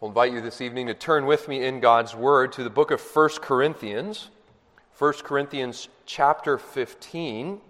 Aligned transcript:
I'll 0.00 0.06
invite 0.06 0.32
you 0.32 0.40
this 0.40 0.60
evening 0.60 0.86
to 0.86 0.94
turn 0.94 1.26
with 1.26 1.48
me 1.48 1.64
in 1.64 1.80
God's 1.80 2.14
Word 2.14 2.52
to 2.52 2.62
the 2.62 2.70
book 2.70 2.92
of 2.92 3.00
1 3.00 3.30
Corinthians, 3.40 4.30
1 4.96 5.12
Corinthians 5.24 5.88
chapter 6.06 6.56
15. 6.56 7.60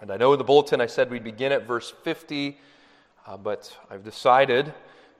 And 0.00 0.10
I 0.10 0.16
know 0.16 0.32
in 0.32 0.38
the 0.38 0.44
bulletin 0.44 0.80
I 0.80 0.86
said 0.86 1.12
we'd 1.12 1.22
begin 1.22 1.52
at 1.52 1.64
verse 1.64 1.94
50, 2.02 2.58
uh, 3.24 3.36
but 3.36 3.78
I've 3.88 4.02
decided 4.02 4.74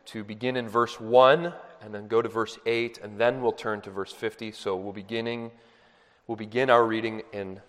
to 0.07 0.25
begin 0.25 0.57
in 0.57 0.69
verse 0.69 0.99
1 0.99 1.53
and 1.83 1.95
then 1.95 2.09
go 2.09 2.21
to 2.21 2.29
verse 2.29 2.59
8, 2.67 2.99
and 2.99 3.17
then 3.17 3.41
we'll 3.41 3.53
turn 3.53 3.81
to 3.83 3.91
verse 3.91 4.13
50. 4.13 4.51
So 4.51 4.75
we'll, 4.75 4.93
beginning, 4.93 5.53
we'll 6.27 6.35
begin 6.35 6.69
our 6.69 6.85
reading 6.85 7.23
in 7.33 7.61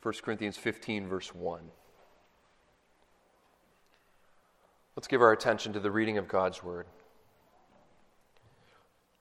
1 0.00 0.14
Corinthians 0.22 0.56
15, 0.56 1.06
verse 1.06 1.34
1. 1.34 1.60
Let's 4.96 5.06
give 5.06 5.20
our 5.20 5.32
attention 5.32 5.74
to 5.74 5.80
the 5.80 5.90
reading 5.90 6.16
of 6.16 6.28
God's 6.28 6.64
Word. 6.64 6.86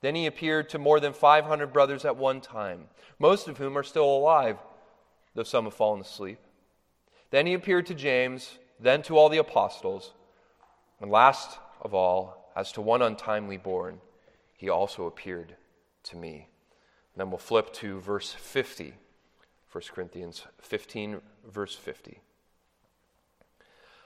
Then 0.00 0.14
he 0.14 0.26
appeared 0.26 0.68
to 0.70 0.78
more 0.78 1.00
than 1.00 1.12
500 1.12 1.72
brothers 1.72 2.04
at 2.04 2.16
one 2.16 2.40
time, 2.40 2.88
most 3.18 3.48
of 3.48 3.58
whom 3.58 3.76
are 3.78 3.82
still 3.82 4.04
alive, 4.04 4.58
though 5.34 5.42
some 5.42 5.64
have 5.64 5.74
fallen 5.74 6.00
asleep. 6.00 6.38
Then 7.30 7.46
he 7.46 7.54
appeared 7.54 7.86
to 7.86 7.94
James, 7.94 8.58
then 8.78 9.02
to 9.02 9.16
all 9.16 9.28
the 9.28 9.38
apostles, 9.38 10.12
and 11.00 11.10
last 11.10 11.58
of 11.80 11.94
all, 11.94 12.52
as 12.54 12.72
to 12.72 12.80
one 12.80 13.02
untimely 13.02 13.56
born, 13.56 14.00
he 14.56 14.68
also 14.68 15.06
appeared 15.06 15.56
to 16.04 16.16
me. 16.16 16.48
And 17.14 17.20
then 17.20 17.30
we'll 17.30 17.38
flip 17.38 17.72
to 17.74 18.00
verse 18.00 18.32
50, 18.32 18.94
1 19.72 19.84
Corinthians 19.92 20.46
15, 20.60 21.20
verse 21.46 21.74
50. 21.74 22.20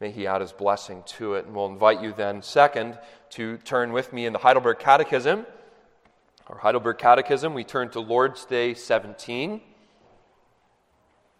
May 0.00 0.10
He 0.10 0.26
add 0.26 0.40
His 0.40 0.52
blessing 0.52 1.02
to 1.06 1.34
it. 1.34 1.46
And 1.46 1.54
we'll 1.54 1.66
invite 1.66 2.02
you 2.02 2.12
then, 2.12 2.42
second, 2.42 2.98
to 3.30 3.58
turn 3.58 3.92
with 3.92 4.12
me 4.12 4.26
in 4.26 4.32
the 4.32 4.38
Heidelberg 4.38 4.78
Catechism. 4.78 5.46
Our 6.46 6.58
Heidelberg 6.58 6.98
Catechism, 6.98 7.52
we 7.52 7.64
turn 7.64 7.90
to 7.90 8.00
Lord's 8.00 8.44
Day 8.44 8.74
17. 8.74 9.60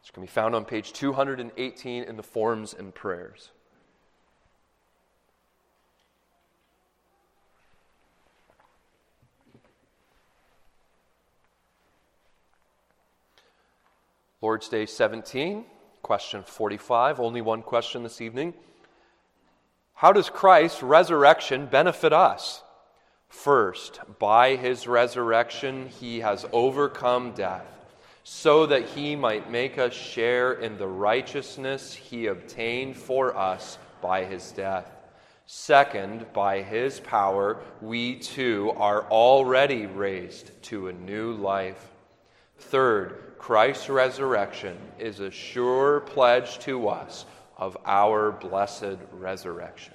It's 0.01 0.11
going 0.11 0.27
to 0.27 0.31
be 0.31 0.35
found 0.35 0.55
on 0.55 0.65
page 0.65 0.93
218 0.93 2.05
in 2.05 2.17
the 2.17 2.23
Forms 2.23 2.75
and 2.75 2.95
Prayers. 2.95 3.51
Lord's 14.41 14.69
Day 14.69 14.87
17. 14.87 15.65
Question 16.09 16.43
45, 16.43 17.21
only 17.21 17.43
one 17.43 17.61
question 17.61 18.03
this 18.03 18.23
evening. 18.23 18.55
How 19.93 20.11
does 20.11 20.31
Christ's 20.31 20.83
resurrection 20.83 21.67
benefit 21.67 22.15
us? 22.15 22.63
First, 23.29 24.01
by 24.19 24.57
his 24.57 24.87
resurrection, 24.89 25.89
he 25.89 26.21
has 26.21 26.47
overcome 26.51 27.33
death, 27.33 27.67
so 28.25 28.65
that 28.65 28.87
he 28.87 29.17
might 29.17 29.51
make 29.51 29.77
us 29.77 29.93
share 29.93 30.55
in 30.55 30.79
the 30.79 30.87
righteousness 30.87 31.93
he 31.93 32.29
obtained 32.29 32.97
for 32.97 33.37
us 33.37 33.77
by 34.01 34.25
his 34.25 34.51
death. 34.53 34.91
Second, 35.45 36.25
by 36.33 36.63
his 36.63 37.01
power, 37.01 37.59
we 37.83 38.15
too 38.15 38.73
are 38.79 39.03
already 39.11 39.85
raised 39.85 40.53
to 40.63 40.89
a 40.89 40.93
new 40.95 41.35
life. 41.35 41.91
Third, 42.57 43.28
Christ's 43.39 43.89
resurrection 43.89 44.77
is 44.99 45.21
a 45.21 45.31
sure 45.31 46.01
pledge 46.01 46.59
to 46.61 46.89
us 46.89 47.25
of 47.57 47.77
our 47.87 48.33
blessed 48.33 48.99
resurrection. 49.13 49.95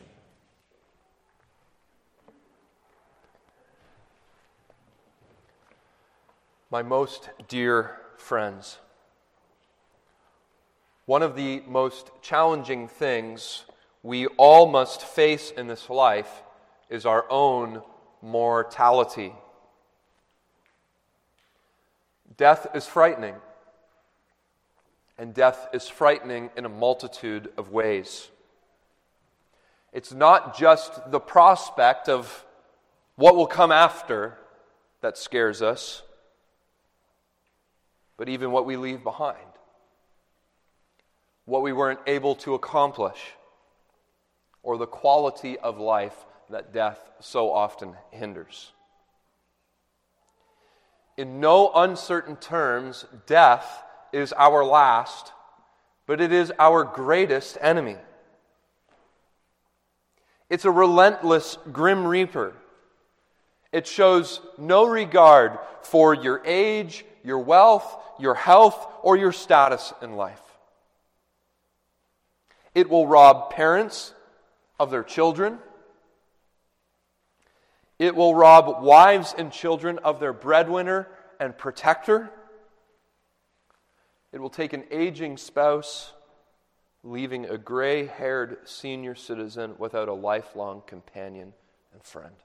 My 6.72 6.82
most 6.82 7.30
dear 7.48 7.98
friends, 8.18 8.80
one 11.06 11.22
of 11.22 11.36
the 11.36 11.62
most 11.68 12.10
challenging 12.22 12.88
things 12.88 13.66
we 14.02 14.26
all 14.26 14.66
must 14.66 15.02
face 15.02 15.52
in 15.52 15.68
this 15.68 15.90
life 15.90 16.42
is 16.90 17.06
our 17.06 17.26
own 17.30 17.82
mortality. 18.22 19.34
Death 22.38 22.68
is 22.74 22.88
frightening, 22.88 23.36
and 25.18 25.34
death 25.34 25.68
is 25.74 25.88
frightening 25.88 26.50
in 26.56 26.66
a 26.66 26.70
multitude 26.70 27.52
of 27.58 27.72
ways. 27.72 28.30
It's 29.92 30.12
not 30.12 30.58
just 30.58 31.12
the 31.12 31.20
prospect 31.20 32.10
of 32.10 32.46
what 33.16 33.36
will 33.36 33.48
come 33.48 33.72
after 33.72 34.38
that 35.02 35.18
scares 35.18 35.62
us, 35.62 36.02
but 38.18 38.30
even 38.30 38.52
what 38.52 38.66
we 38.66 38.78
leave 38.78 39.04
behind, 39.04 39.38
what 41.46 41.62
we 41.62 41.74
weren't 41.74 42.00
able 42.08 42.36
to 42.36 42.56
accomplish, 42.56 43.20
or 44.64 44.78
the 44.78 44.88
quality 44.88 45.60
of 45.60 45.78
life 45.78 46.26
that 46.50 46.74
death 46.74 47.00
so 47.20 47.52
often 47.52 47.96
hinders. 48.12 48.72
In 51.18 51.40
no 51.40 51.72
uncertain 51.74 52.36
terms, 52.38 53.06
death 53.26 53.84
is 54.12 54.34
our 54.34 54.64
last, 54.66 55.32
but 56.08 56.20
it 56.22 56.32
is 56.32 56.52
our 56.58 56.84
greatest 56.84 57.58
enemy. 57.62 57.98
It's 60.50 60.66
a 60.66 60.72
relentless 60.72 61.58
grim 61.72 62.06
reaper. 62.06 62.54
It 63.72 63.88
shows 63.88 64.40
no 64.58 64.86
regard 64.86 65.58
for 65.82 66.14
your 66.14 66.42
age, 66.46 67.06
your 67.24 67.40
wealth, 67.40 67.98
your 68.20 68.36
health, 68.36 68.88
or 69.02 69.18
your 69.18 69.32
status 69.32 69.94
in 70.02 70.16
life. 70.16 70.42
It 72.76 72.90
will 72.90 73.08
rob 73.08 73.52
parents 73.52 74.14
of 74.80 74.92
their 74.92 75.04
children. 75.04 75.60
It 78.04 78.18
will 78.18 78.36
rob 78.36 78.84
wives 78.84 79.34
and 79.38 79.50
children 79.50 79.98
of 80.00 80.20
their 80.20 80.34
breadwinner 80.34 81.08
and 81.40 81.58
protector. 81.58 82.30
It 84.34 84.42
will 84.42 84.50
take 84.50 84.74
an 84.74 84.84
aging 84.92 85.38
spouse, 85.38 86.12
leaving 87.02 87.46
a 87.46 87.58
gray 87.58 88.06
haired 88.06 88.58
senior 88.66 89.16
citizen 89.16 89.76
without 89.78 90.10
a 90.10 90.14
lifelong 90.14 90.84
companion 90.86 91.54
and 91.94 92.04
friend. 92.04 92.36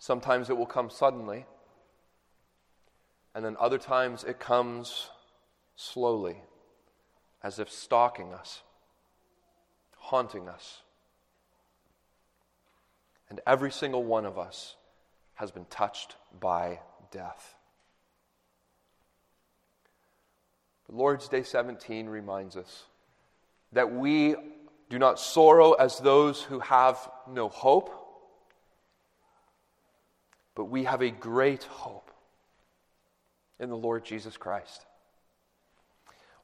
Sometimes 0.00 0.50
it 0.50 0.56
will 0.56 0.66
come 0.66 0.90
suddenly, 0.90 1.46
and 3.36 3.44
then 3.44 3.56
other 3.60 3.78
times 3.78 4.24
it 4.24 4.40
comes 4.40 5.10
slowly, 5.76 6.42
as 7.40 7.60
if 7.60 7.70
stalking 7.70 8.34
us, 8.34 8.64
haunting 9.96 10.48
us. 10.48 10.80
And 13.34 13.40
every 13.48 13.72
single 13.72 14.04
one 14.04 14.26
of 14.26 14.38
us 14.38 14.76
has 15.34 15.50
been 15.50 15.64
touched 15.64 16.14
by 16.38 16.78
death. 17.10 17.56
But 20.86 20.94
Lord's 20.94 21.26
Day 21.26 21.42
17 21.42 22.06
reminds 22.06 22.56
us 22.56 22.84
that 23.72 23.92
we 23.92 24.36
do 24.88 25.00
not 25.00 25.18
sorrow 25.18 25.72
as 25.72 25.98
those 25.98 26.42
who 26.42 26.60
have 26.60 27.10
no 27.28 27.48
hope, 27.48 27.90
but 30.54 30.66
we 30.66 30.84
have 30.84 31.02
a 31.02 31.10
great 31.10 31.64
hope 31.64 32.12
in 33.58 33.68
the 33.68 33.76
Lord 33.76 34.04
Jesus 34.04 34.36
Christ. 34.36 34.86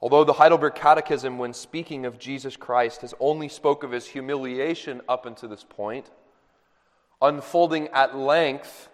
Although 0.01 0.25
the 0.25 0.33
Heidelberg 0.33 0.75
Catechism, 0.75 1.39
when 1.39 1.53
speaking 1.53 2.05
of 2.05 2.19
Jesus 2.19 2.57
Christ, 2.57 3.03
has 3.03 3.15
only 3.21 3.49
spoke 3.49 3.85
of 3.85 3.93
his 3.93 4.07
humiliation 4.07 5.03
up 5.09 5.25
until 5.25 5.51
this 5.51 5.65
point, 5.69 6.11
unfolding 7.21 7.89
at 7.89 8.17
length 8.17 8.89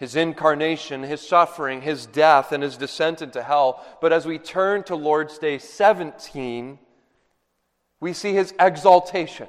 his 0.00 0.16
incarnation, 0.16 1.02
his 1.02 1.20
suffering, 1.20 1.82
his 1.82 2.06
death, 2.06 2.52
and 2.52 2.62
his 2.62 2.78
descent 2.78 3.20
into 3.20 3.42
hell. 3.42 3.84
But 4.00 4.14
as 4.14 4.24
we 4.24 4.38
turn 4.38 4.82
to 4.84 4.96
Lord's 4.96 5.36
Day 5.36 5.58
17, 5.58 6.78
we 8.00 8.14
see 8.14 8.32
his 8.32 8.54
exaltation. 8.58 9.46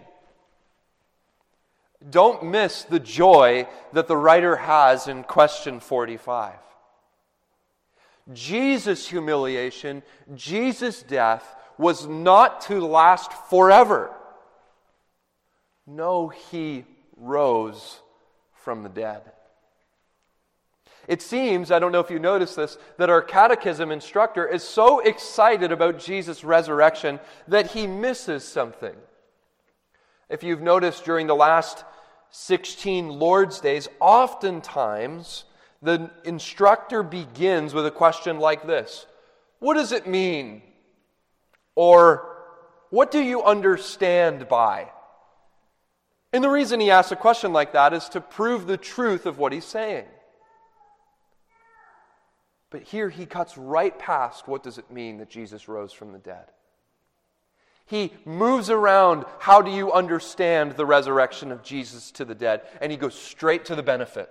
Don't 2.09 2.43
miss 2.43 2.83
the 2.83 2.99
joy 2.99 3.65
that 3.93 4.09
the 4.09 4.17
writer 4.17 4.57
has 4.57 5.07
in 5.07 5.23
question 5.23 5.79
45. 5.79 6.55
Jesus' 8.33 9.07
humiliation, 9.07 10.03
Jesus' 10.35 11.01
death 11.01 11.55
was 11.77 12.07
not 12.07 12.59
to 12.61 12.85
last 12.85 13.31
forever. 13.31 14.13
No, 15.88 16.27
he 16.27 16.83
rose 17.21 18.00
from 18.53 18.83
the 18.83 18.89
dead. 18.89 19.21
It 21.07 21.21
seems, 21.21 21.71
I 21.71 21.79
don't 21.79 21.91
know 21.91 22.00
if 22.00 22.12
you 22.12 22.19
noticed 22.19 22.56
this, 22.56 22.77
that 22.97 23.09
our 23.09 23.21
catechism 23.21 23.91
instructor 23.91 24.47
is 24.47 24.63
so 24.63 25.00
excited 25.00 25.71
about 25.71 26.00
Jesus' 26.00 26.44
resurrection 26.44 27.19
that 27.47 27.71
he 27.71 27.88
misses 27.88 28.44
something. 28.44 28.95
If 30.29 30.44
you've 30.44 30.62
noticed 30.62 31.03
during 31.03 31.27
the 31.27 31.35
last 31.35 31.83
16 32.29 33.09
Lord's 33.09 33.59
days, 33.59 33.89
oftentimes 34.00 35.45
the 35.81 36.09
instructor 36.24 37.03
begins 37.03 37.74
with 37.74 37.85
a 37.85 37.91
question 37.91 38.39
like 38.39 38.65
this 38.65 39.06
What 39.59 39.74
does 39.74 39.91
it 39.91 40.07
mean? 40.07 40.62
Or, 41.75 42.27
what 42.89 43.12
do 43.12 43.19
you 43.19 43.44
understand 43.44 44.47
by? 44.47 44.89
And 46.33 46.44
the 46.44 46.50
reason 46.50 46.80
he 46.80 46.92
asks 46.92 47.12
a 47.12 47.18
question 47.18 47.51
like 47.51 47.74
that 47.74 47.94
is 47.94 48.07
to 48.10 48.22
prove 48.22 48.66
the 48.66 48.78
truth 48.78 49.25
of 49.25 49.38
what 49.38 49.51
he's 49.51 49.66
saying. 49.66 50.06
But 52.69 52.83
here 52.83 53.10
he 53.10 53.25
cuts 53.25 53.57
right 53.57 53.98
past 54.00 54.48
what 54.48 54.63
does 54.63 54.78
it 54.78 54.89
mean 54.89 55.18
that 55.18 55.30
Jesus 55.30 55.68
rose 55.68 55.92
from 55.92 56.13
the 56.13 56.19
dead. 56.19 56.45
He 57.86 58.13
moves 58.24 58.69
around 58.69 59.25
how 59.39 59.62
do 59.62 59.69
you 59.69 59.92
understand 59.92 60.78
the 60.78 60.86
resurrection 60.86 61.51
of 61.51 61.63
Jesus 61.63 62.10
to 62.12 62.24
the 62.24 62.34
dead, 62.34 62.62
and 62.80 62.89
he 62.89 62.98
goes 62.98 63.13
straight 63.13 63.66
to 63.66 63.75
the 63.75 63.84
benefit. 63.84 64.30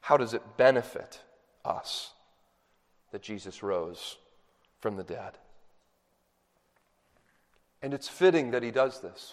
How 0.00 0.18
does 0.18 0.34
it 0.34 0.42
benefit 0.58 1.22
us 1.64 2.12
that 3.10 3.22
Jesus 3.22 3.62
rose 3.62 4.18
from 4.80 4.96
the 4.96 5.02
dead? 5.02 5.38
And 7.80 7.94
it's 7.94 8.08
fitting 8.08 8.50
that 8.50 8.62
he 8.62 8.70
does 8.70 9.00
this 9.00 9.32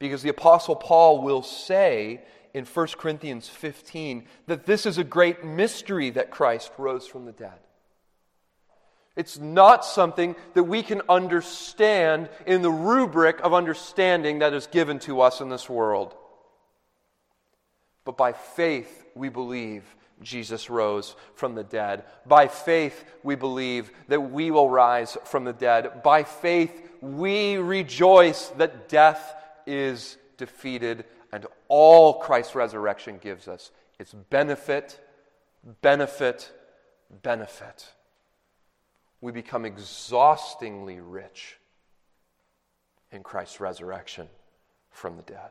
because 0.00 0.22
the 0.22 0.30
Apostle 0.30 0.74
Paul 0.74 1.22
will 1.22 1.42
say 1.42 2.22
in 2.52 2.64
1 2.64 2.86
Corinthians 2.98 3.48
15 3.48 4.24
that 4.48 4.66
this 4.66 4.86
is 4.86 4.98
a 4.98 5.04
great 5.04 5.44
mystery 5.44 6.10
that 6.10 6.32
Christ 6.32 6.72
rose 6.78 7.06
from 7.06 7.26
the 7.26 7.32
dead. 7.32 7.60
It's 9.14 9.38
not 9.38 9.84
something 9.84 10.34
that 10.54 10.64
we 10.64 10.82
can 10.82 11.02
understand 11.08 12.30
in 12.46 12.62
the 12.62 12.70
rubric 12.70 13.40
of 13.40 13.52
understanding 13.52 14.38
that 14.38 14.54
is 14.54 14.66
given 14.66 14.98
to 15.00 15.20
us 15.20 15.40
in 15.40 15.50
this 15.50 15.68
world. 15.68 16.16
But 18.04 18.16
by 18.16 18.32
faith, 18.32 19.04
we 19.14 19.28
believe 19.28 19.84
Jesus 20.22 20.70
rose 20.70 21.14
from 21.34 21.54
the 21.54 21.64
dead. 21.64 22.04
By 22.26 22.48
faith, 22.48 23.04
we 23.22 23.34
believe 23.34 23.90
that 24.08 24.20
we 24.20 24.50
will 24.50 24.70
rise 24.70 25.18
from 25.24 25.44
the 25.44 25.52
dead. 25.52 26.02
By 26.02 26.22
faith, 26.22 26.90
we 27.02 27.56
rejoice 27.56 28.48
that 28.56 28.88
death 28.88 29.34
is 29.70 30.16
defeated 30.36 31.04
and 31.32 31.46
all 31.68 32.14
Christ's 32.14 32.54
resurrection 32.54 33.18
gives 33.18 33.46
us 33.46 33.70
is 33.98 34.12
benefit, 34.30 34.98
benefit, 35.80 36.52
benefit. 37.22 37.92
We 39.20 39.30
become 39.30 39.64
exhaustingly 39.64 41.00
rich 41.00 41.58
in 43.12 43.22
Christ's 43.22 43.60
resurrection 43.60 44.28
from 44.90 45.16
the 45.16 45.22
dead. 45.22 45.50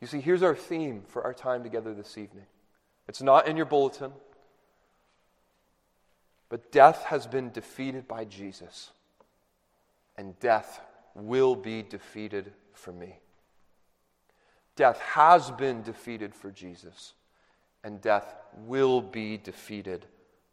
You 0.00 0.06
see, 0.06 0.20
here's 0.20 0.42
our 0.42 0.54
theme 0.54 1.02
for 1.08 1.24
our 1.24 1.34
time 1.34 1.62
together 1.62 1.94
this 1.94 2.18
evening. 2.18 2.46
It's 3.08 3.22
not 3.22 3.48
in 3.48 3.56
your 3.56 3.66
bulletin, 3.66 4.12
but 6.48 6.70
death 6.70 7.04
has 7.04 7.26
been 7.26 7.50
defeated 7.50 8.06
by 8.06 8.24
Jesus, 8.24 8.90
and 10.16 10.38
death 10.38 10.80
will 11.14 11.54
be 11.54 11.82
defeated 11.82 12.52
for 12.72 12.92
me. 12.92 13.18
Death 14.76 14.98
has 15.00 15.50
been 15.50 15.82
defeated 15.82 16.34
for 16.34 16.50
Jesus, 16.50 17.14
and 17.84 18.00
death 18.00 18.34
will 18.56 19.00
be 19.00 19.36
defeated 19.36 20.06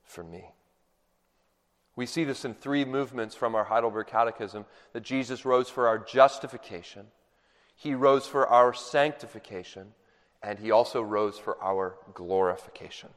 for 0.03 0.23
me. 0.23 0.45
We 1.95 2.05
see 2.05 2.23
this 2.23 2.45
in 2.45 2.53
three 2.53 2.85
movements 2.85 3.35
from 3.35 3.55
our 3.55 3.65
Heidelberg 3.65 4.07
Catechism 4.07 4.65
that 4.93 5.03
Jesus 5.03 5.45
rose 5.45 5.69
for 5.69 5.87
our 5.87 5.99
justification, 5.99 7.07
he 7.75 7.93
rose 7.93 8.25
for 8.25 8.47
our 8.47 8.73
sanctification, 8.73 9.93
and 10.41 10.59
he 10.59 10.71
also 10.71 11.01
rose 11.01 11.37
for 11.37 11.61
our 11.61 11.95
glorification. 12.13 13.09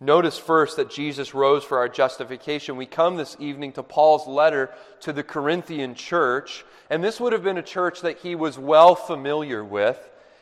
Notice 0.00 0.38
first 0.38 0.76
that 0.76 0.90
Jesus 0.90 1.34
rose 1.34 1.64
for 1.64 1.78
our 1.78 1.88
justification. 1.88 2.76
We 2.76 2.86
come 2.86 3.16
this 3.16 3.36
evening 3.40 3.72
to 3.72 3.82
Paul's 3.82 4.28
letter 4.28 4.70
to 5.00 5.12
the 5.12 5.24
Corinthian 5.24 5.96
church, 5.96 6.64
and 6.88 7.02
this 7.02 7.18
would 7.18 7.32
have 7.32 7.42
been 7.42 7.58
a 7.58 7.62
church 7.62 8.02
that 8.02 8.18
he 8.18 8.36
was 8.36 8.56
well 8.58 8.94
familiar 8.94 9.64
with, 9.64 9.98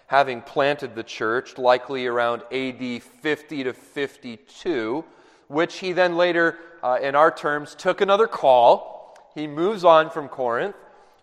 having 0.09 0.43
planted 0.43 0.95
the 0.95 1.03
church, 1.03 1.57
likely 1.57 2.07
around 2.07 2.43
AD 2.53 3.03
50 3.03 3.65
to 3.65 3.73
52, 3.73 5.05
which 5.49 5.79
he 5.79 5.93
then 5.93 6.19
later, 6.19 6.59
uh, 6.83 6.99
in 7.01 7.15
our 7.15 7.31
terms, 7.31 7.75
took 7.75 8.03
another 8.03 8.27
call. 8.27 9.17
He 9.35 9.47
moves 9.47 9.85
on 9.85 10.11
from 10.11 10.29
Corinth 10.29 10.77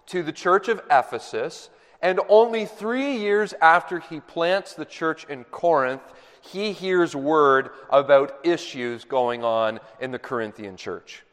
to 0.07 0.23
the 0.23 0.31
church 0.31 0.69
of 0.69 0.81
Ephesus, 0.89 1.69
and 2.03 2.19
only 2.27 2.65
three 2.65 3.15
years 3.15 3.53
after 3.61 3.97
he 3.97 4.19
plants 4.19 4.73
the 4.73 4.83
church 4.83 5.25
in 5.29 5.45
Corinth, 5.45 6.03
he 6.41 6.73
hears 6.73 7.15
word 7.15 7.69
about 7.89 8.39
issues 8.43 9.05
going 9.05 9.45
on 9.45 9.79
in 10.01 10.11
the 10.11 10.19
Corinthian 10.19 10.75
church. 10.75 11.23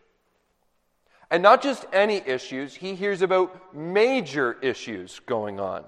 And 1.29 1.43
not 1.43 1.61
just 1.61 1.87
any 1.93 2.19
issues, 2.19 2.77
he 2.77 2.95
hears 2.95 3.21
about 3.21 3.75
major 3.75 4.57
issues 4.63 5.21
going 5.27 5.59
on. 5.59 5.85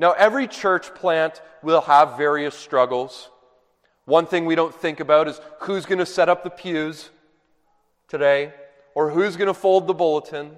Now, 0.00 0.12
every 0.12 0.48
church 0.48 0.92
plant 0.92 1.40
will 1.62 1.82
have 1.82 2.16
various 2.16 2.56
struggles. 2.56 3.30
One 4.04 4.26
thing 4.26 4.46
we 4.46 4.56
don't 4.56 4.74
think 4.74 4.98
about 4.98 5.28
is 5.28 5.40
who's 5.60 5.86
going 5.86 6.00
to 6.00 6.06
set 6.06 6.28
up 6.28 6.42
the 6.42 6.50
pews 6.50 7.10
today, 8.08 8.52
or 8.96 9.10
who's 9.10 9.36
going 9.36 9.46
to 9.46 9.54
fold 9.54 9.86
the 9.86 9.94
bulletin. 9.94 10.56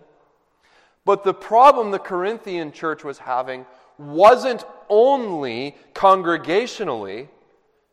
But 1.09 1.25
the 1.25 1.33
problem 1.33 1.91
the 1.91 1.99
Corinthian 1.99 2.71
church 2.71 3.03
was 3.03 3.17
having 3.17 3.65
wasn't 3.97 4.67
only 4.91 5.75
congregationally, 5.95 7.29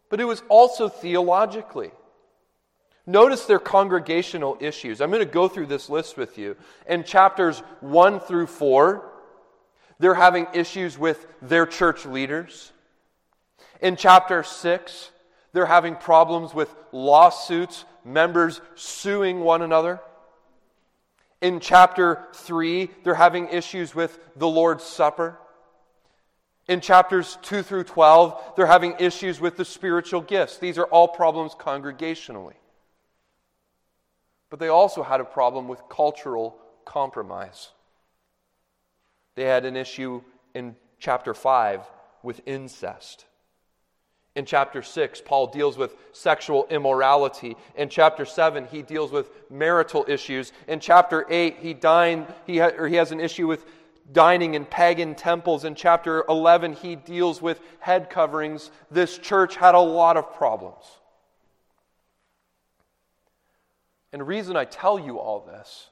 but 0.09 0.19
it 0.19 0.25
was 0.25 0.43
also 0.49 0.89
theologically. 0.89 1.91
Notice 3.05 3.45
their 3.45 3.57
congregational 3.57 4.57
issues. 4.59 4.99
I'm 4.99 5.11
going 5.11 5.25
to 5.25 5.33
go 5.33 5.47
through 5.47 5.67
this 5.67 5.89
list 5.89 6.17
with 6.17 6.37
you. 6.37 6.57
In 6.89 7.05
chapters 7.05 7.59
1 7.79 8.19
through 8.19 8.47
4, 8.47 9.09
they're 9.97 10.13
having 10.13 10.47
issues 10.53 10.97
with 10.97 11.25
their 11.41 11.65
church 11.65 12.05
leaders. 12.05 12.73
In 13.79 13.95
chapter 13.95 14.43
6, 14.43 15.11
they're 15.53 15.65
having 15.67 15.95
problems 15.95 16.53
with 16.53 16.75
lawsuits, 16.91 17.85
members 18.03 18.59
suing 18.75 19.39
one 19.39 19.61
another. 19.61 20.01
In 21.45 21.59
chapter 21.59 22.25
3, 22.33 22.89
they're 23.03 23.13
having 23.13 23.49
issues 23.49 23.93
with 23.93 24.17
the 24.35 24.47
Lord's 24.47 24.83
Supper. 24.83 25.37
In 26.67 26.81
chapters 26.81 27.37
2 27.43 27.61
through 27.61 27.83
12, 27.83 28.53
they're 28.55 28.65
having 28.65 28.95
issues 28.97 29.39
with 29.39 29.55
the 29.55 29.63
spiritual 29.63 30.21
gifts. 30.21 30.57
These 30.57 30.79
are 30.79 30.85
all 30.85 31.07
problems 31.07 31.53
congregationally. 31.53 32.55
But 34.49 34.57
they 34.57 34.69
also 34.69 35.03
had 35.03 35.21
a 35.21 35.23
problem 35.23 35.67
with 35.67 35.87
cultural 35.87 36.57
compromise. 36.83 37.69
They 39.35 39.43
had 39.43 39.65
an 39.65 39.75
issue 39.75 40.23
in 40.55 40.75
chapter 40.97 41.35
5 41.35 41.81
with 42.23 42.41
incest. 42.47 43.25
In 44.35 44.45
chapter 44.45 44.81
6, 44.81 45.21
Paul 45.21 45.47
deals 45.47 45.77
with 45.77 45.95
sexual 46.11 46.67
immorality. 46.69 47.55
In 47.75 47.87
chapter 47.87 48.25
7, 48.25 48.67
he 48.69 48.81
deals 48.81 49.11
with 49.11 49.29
marital 49.49 50.05
issues. 50.09 50.51
In 50.67 50.81
chapter 50.81 51.25
8, 51.29 51.57
he, 51.59 51.73
dine, 51.73 52.27
he, 52.45 52.57
ha, 52.57 52.71
or 52.77 52.87
he 52.87 52.95
has 52.95 53.13
an 53.13 53.21
issue 53.21 53.47
with 53.47 53.65
dining 54.11 54.55
in 54.55 54.65
pagan 54.65 55.15
temples. 55.15 55.63
In 55.63 55.73
chapter 55.73 56.25
11, 56.27 56.73
he 56.73 56.97
deals 56.97 57.41
with 57.41 57.61
head 57.79 58.09
coverings. 58.09 58.71
This 58.91 59.17
church 59.17 59.55
had 59.55 59.73
a 59.73 59.79
lot 59.79 60.17
of 60.17 60.33
problems. 60.33 60.83
And 64.11 64.19
the 64.19 64.25
reason 64.25 64.57
I 64.57 64.65
tell 64.65 64.99
you 64.99 65.17
all 65.17 65.39
this 65.39 65.89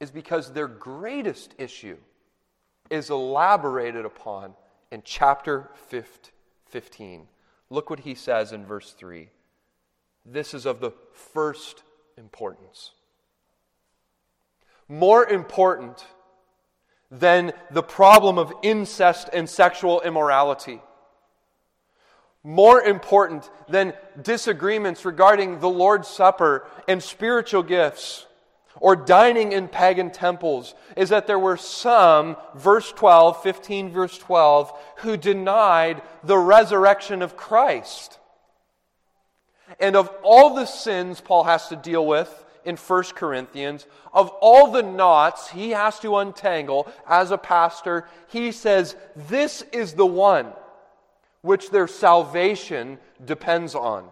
is 0.00 0.10
because 0.10 0.52
their 0.52 0.68
greatest 0.68 1.54
issue 1.58 1.96
is 2.90 3.10
elaborated 3.10 4.04
upon 4.04 4.54
in 4.90 5.02
chapter 5.04 5.70
15. 5.88 6.32
Look 7.70 7.90
what 7.90 8.00
he 8.00 8.14
says 8.14 8.52
in 8.52 8.64
verse 8.64 8.92
3. 8.92 9.28
This 10.24 10.54
is 10.54 10.66
of 10.66 10.80
the 10.80 10.92
first 11.12 11.82
importance. 12.16 12.92
More 14.88 15.26
important 15.26 16.04
than 17.10 17.52
the 17.70 17.82
problem 17.82 18.38
of 18.38 18.52
incest 18.62 19.28
and 19.32 19.48
sexual 19.48 20.00
immorality. 20.02 20.80
More 22.44 22.80
important 22.80 23.50
than 23.68 23.94
disagreements 24.20 25.04
regarding 25.04 25.60
the 25.60 25.68
Lord's 25.68 26.08
Supper 26.08 26.66
and 26.86 27.02
spiritual 27.02 27.62
gifts 27.62 28.26
or 28.80 28.96
dining 28.96 29.52
in 29.52 29.68
pagan 29.68 30.10
temples 30.10 30.74
is 30.96 31.08
that 31.08 31.26
there 31.26 31.38
were 31.38 31.56
some, 31.56 32.36
verse 32.54 32.92
12, 32.92 33.42
15, 33.42 33.90
verse 33.90 34.18
12, 34.18 34.72
who 34.98 35.16
denied 35.16 36.02
the 36.24 36.38
resurrection 36.38 37.22
of 37.22 37.36
Christ. 37.36 38.18
And 39.80 39.96
of 39.96 40.10
all 40.22 40.54
the 40.54 40.66
sins 40.66 41.20
Paul 41.20 41.44
has 41.44 41.68
to 41.68 41.76
deal 41.76 42.06
with 42.06 42.44
in 42.64 42.76
1 42.76 43.04
Corinthians, 43.14 43.86
of 44.12 44.28
all 44.40 44.70
the 44.70 44.82
knots 44.82 45.50
he 45.50 45.70
has 45.70 45.98
to 46.00 46.16
untangle 46.16 46.90
as 47.08 47.30
a 47.30 47.38
pastor, 47.38 48.08
he 48.28 48.52
says, 48.52 48.96
This 49.14 49.62
is 49.72 49.94
the 49.94 50.06
one 50.06 50.52
which 51.42 51.70
their 51.70 51.86
salvation 51.86 52.98
depends 53.24 53.74
on. 53.74 54.08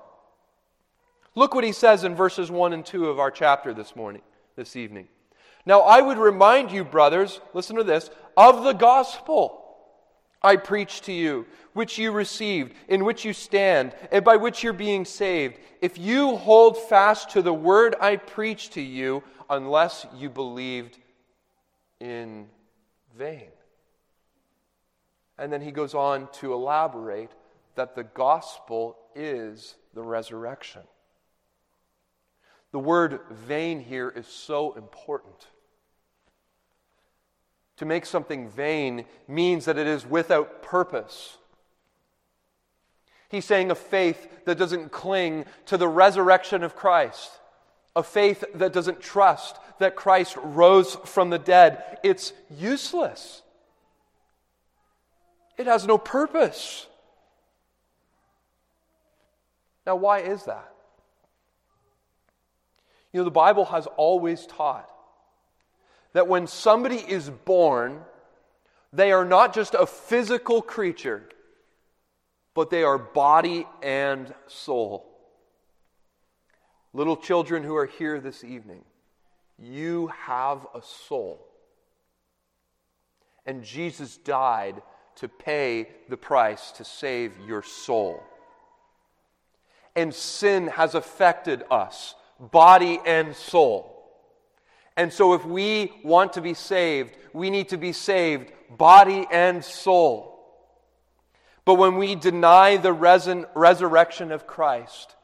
Look 1.34 1.54
what 1.54 1.64
he 1.64 1.72
says 1.72 2.04
in 2.04 2.14
verses 2.14 2.50
1 2.50 2.72
and 2.72 2.84
2 2.84 3.08
of 3.08 3.18
our 3.18 3.30
chapter 3.30 3.74
this 3.74 3.94
morning 3.94 4.22
this 4.56 4.74
evening. 4.74 5.08
Now, 5.64 5.80
I 5.80 6.00
would 6.00 6.18
remind 6.18 6.70
you, 6.70 6.84
brothers, 6.84 7.40
listen 7.52 7.76
to 7.76 7.84
this, 7.84 8.10
of 8.36 8.64
the 8.64 8.72
gospel 8.72 9.62
I 10.42 10.56
preach 10.56 11.00
to 11.02 11.12
you, 11.12 11.46
which 11.72 11.98
you 11.98 12.12
received, 12.12 12.72
in 12.88 13.04
which 13.04 13.24
you 13.24 13.32
stand, 13.32 13.94
and 14.12 14.24
by 14.24 14.36
which 14.36 14.62
you're 14.62 14.72
being 14.72 15.04
saved, 15.04 15.58
if 15.82 15.98
you 15.98 16.36
hold 16.36 16.78
fast 16.78 17.30
to 17.30 17.42
the 17.42 17.52
word 17.52 17.96
I 18.00 18.16
preach 18.16 18.70
to 18.70 18.80
you, 18.80 19.22
unless 19.50 20.06
you 20.16 20.30
believed 20.30 20.98
in 22.00 22.46
vain. 23.16 23.48
And 25.38 25.52
then 25.52 25.60
he 25.60 25.70
goes 25.70 25.94
on 25.94 26.28
to 26.34 26.52
elaborate 26.52 27.30
that 27.74 27.94
the 27.94 28.04
gospel 28.04 28.96
is 29.14 29.74
the 29.94 30.02
resurrection. 30.02 30.82
The 32.76 32.80
word 32.80 33.20
vain 33.30 33.80
here 33.80 34.12
is 34.14 34.26
so 34.26 34.74
important. 34.74 35.46
To 37.78 37.86
make 37.86 38.04
something 38.04 38.50
vain 38.50 39.06
means 39.26 39.64
that 39.64 39.78
it 39.78 39.86
is 39.86 40.04
without 40.04 40.62
purpose. 40.62 41.38
He's 43.30 43.46
saying 43.46 43.70
a 43.70 43.74
faith 43.74 44.44
that 44.44 44.58
doesn't 44.58 44.92
cling 44.92 45.46
to 45.64 45.78
the 45.78 45.88
resurrection 45.88 46.62
of 46.62 46.76
Christ, 46.76 47.30
a 47.96 48.02
faith 48.02 48.44
that 48.54 48.74
doesn't 48.74 49.00
trust 49.00 49.56
that 49.78 49.96
Christ 49.96 50.36
rose 50.36 50.96
from 51.06 51.30
the 51.30 51.38
dead. 51.38 51.98
It's 52.02 52.34
useless, 52.50 53.40
it 55.56 55.64
has 55.64 55.86
no 55.86 55.96
purpose. 55.96 56.86
Now, 59.86 59.96
why 59.96 60.18
is 60.18 60.44
that? 60.44 60.75
You 63.16 63.22
know, 63.22 63.24
the 63.24 63.30
Bible 63.30 63.64
has 63.64 63.86
always 63.96 64.44
taught 64.44 64.90
that 66.12 66.28
when 66.28 66.46
somebody 66.46 66.96
is 66.96 67.30
born, 67.30 68.02
they 68.92 69.10
are 69.10 69.24
not 69.24 69.54
just 69.54 69.72
a 69.72 69.86
physical 69.86 70.60
creature, 70.60 71.26
but 72.52 72.68
they 72.68 72.82
are 72.82 72.98
body 72.98 73.66
and 73.82 74.34
soul. 74.48 75.06
Little 76.92 77.16
children 77.16 77.62
who 77.62 77.74
are 77.76 77.86
here 77.86 78.20
this 78.20 78.44
evening, 78.44 78.84
you 79.58 80.08
have 80.08 80.66
a 80.74 80.82
soul. 80.82 81.40
And 83.46 83.64
Jesus 83.64 84.18
died 84.18 84.82
to 85.14 85.28
pay 85.28 85.88
the 86.10 86.18
price 86.18 86.70
to 86.72 86.84
save 86.84 87.32
your 87.48 87.62
soul. 87.62 88.22
And 89.94 90.12
sin 90.12 90.66
has 90.66 90.94
affected 90.94 91.64
us 91.70 92.14
body 92.38 93.00
and 93.04 93.34
soul. 93.34 93.92
And 94.96 95.12
so, 95.12 95.34
if 95.34 95.44
we 95.44 95.92
want 96.02 96.32
to 96.34 96.40
be 96.40 96.54
saved, 96.54 97.16
we 97.32 97.50
need 97.50 97.68
to 97.68 97.76
be 97.76 97.92
saved 97.92 98.50
body 98.76 99.26
and 99.30 99.62
soul. 99.64 100.32
But 101.66 101.74
when 101.74 101.96
we 101.96 102.14
deny 102.14 102.76
the 102.76 102.92
resin- 102.92 103.46
resurrection 103.54 104.32
of 104.32 104.46
Christ, 104.46 105.16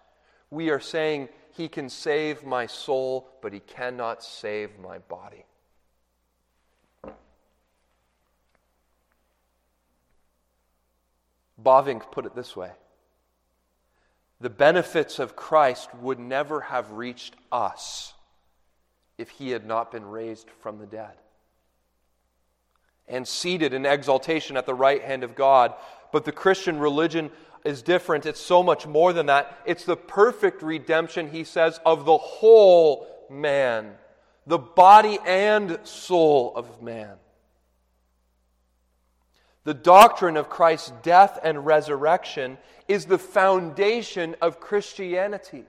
we 0.50 0.70
are 0.70 0.80
saying, 0.80 1.28
He 1.52 1.68
can 1.68 1.88
save 1.88 2.44
my 2.44 2.66
soul, 2.66 3.30
but 3.40 3.52
He 3.52 3.60
cannot 3.60 4.22
save 4.22 4.78
my 4.78 4.98
body. 4.98 5.44
Bavinck 11.62 12.10
put 12.10 12.26
it 12.26 12.34
this 12.34 12.56
way 12.56 12.72
the 14.42 14.50
benefits 14.50 15.20
of 15.20 15.36
Christ 15.36 15.88
would 15.94 16.18
never 16.18 16.60
have 16.62 16.90
reached 16.90 17.36
us 17.52 18.12
if 19.16 19.30
he 19.30 19.50
had 19.50 19.64
not 19.64 19.92
been 19.92 20.04
raised 20.04 20.50
from 20.60 20.78
the 20.78 20.86
dead 20.86 21.12
and 23.06 23.26
seated 23.26 23.72
in 23.72 23.86
exaltation 23.86 24.56
at 24.56 24.66
the 24.66 24.74
right 24.74 25.02
hand 25.02 25.22
of 25.22 25.36
God. 25.36 25.74
But 26.10 26.24
the 26.24 26.32
Christian 26.32 26.78
religion 26.80 27.30
is 27.64 27.82
different. 27.82 28.26
It's 28.26 28.40
so 28.40 28.64
much 28.64 28.84
more 28.84 29.12
than 29.12 29.26
that. 29.26 29.56
It's 29.64 29.84
the 29.84 29.96
perfect 29.96 30.60
redemption, 30.60 31.30
he 31.30 31.44
says, 31.44 31.78
of 31.86 32.04
the 32.04 32.18
whole 32.18 33.06
man, 33.30 33.92
the 34.46 34.58
body 34.58 35.18
and 35.24 35.78
soul 35.84 36.52
of 36.56 36.82
man. 36.82 37.14
The 39.64 39.74
doctrine 39.74 40.36
of 40.36 40.48
Christ's 40.50 40.92
death 41.02 41.38
and 41.42 41.64
resurrection 41.64 42.58
is 42.88 43.06
the 43.06 43.18
foundation 43.18 44.34
of 44.40 44.60
Christianity. 44.60 45.64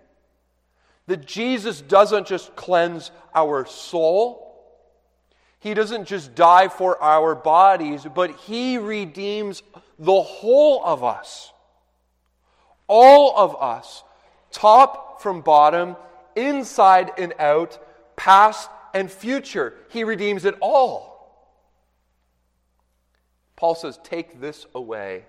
That 1.08 1.26
Jesus 1.26 1.82
doesn't 1.82 2.28
just 2.28 2.56
cleanse 2.56 3.12
our 3.36 3.66
soul, 3.66 4.40
He 5.60 5.74
doesn't 5.74 6.06
just 6.06 6.34
die 6.34 6.70
for 6.70 7.02
our 7.02 7.36
bodies, 7.36 8.06
but 8.16 8.32
He 8.32 8.78
redeems 8.78 9.62
the 10.00 10.22
whole 10.22 10.84
of 10.84 11.04
us. 11.04 11.52
All 12.88 13.38
of 13.38 13.56
us, 13.62 14.04
top 14.52 15.22
from 15.22 15.42
bottom, 15.42 15.96
inside 16.36 17.12
and 17.18 17.34
out, 17.40 17.80
past 18.16 18.70
and 18.94 19.10
future. 19.10 19.74
He 19.90 20.04
redeems 20.04 20.46
it 20.46 20.56
all. 20.62 21.13
Paul 23.64 23.76
says, 23.76 23.98
Take 24.04 24.42
this 24.42 24.66
away. 24.76 25.24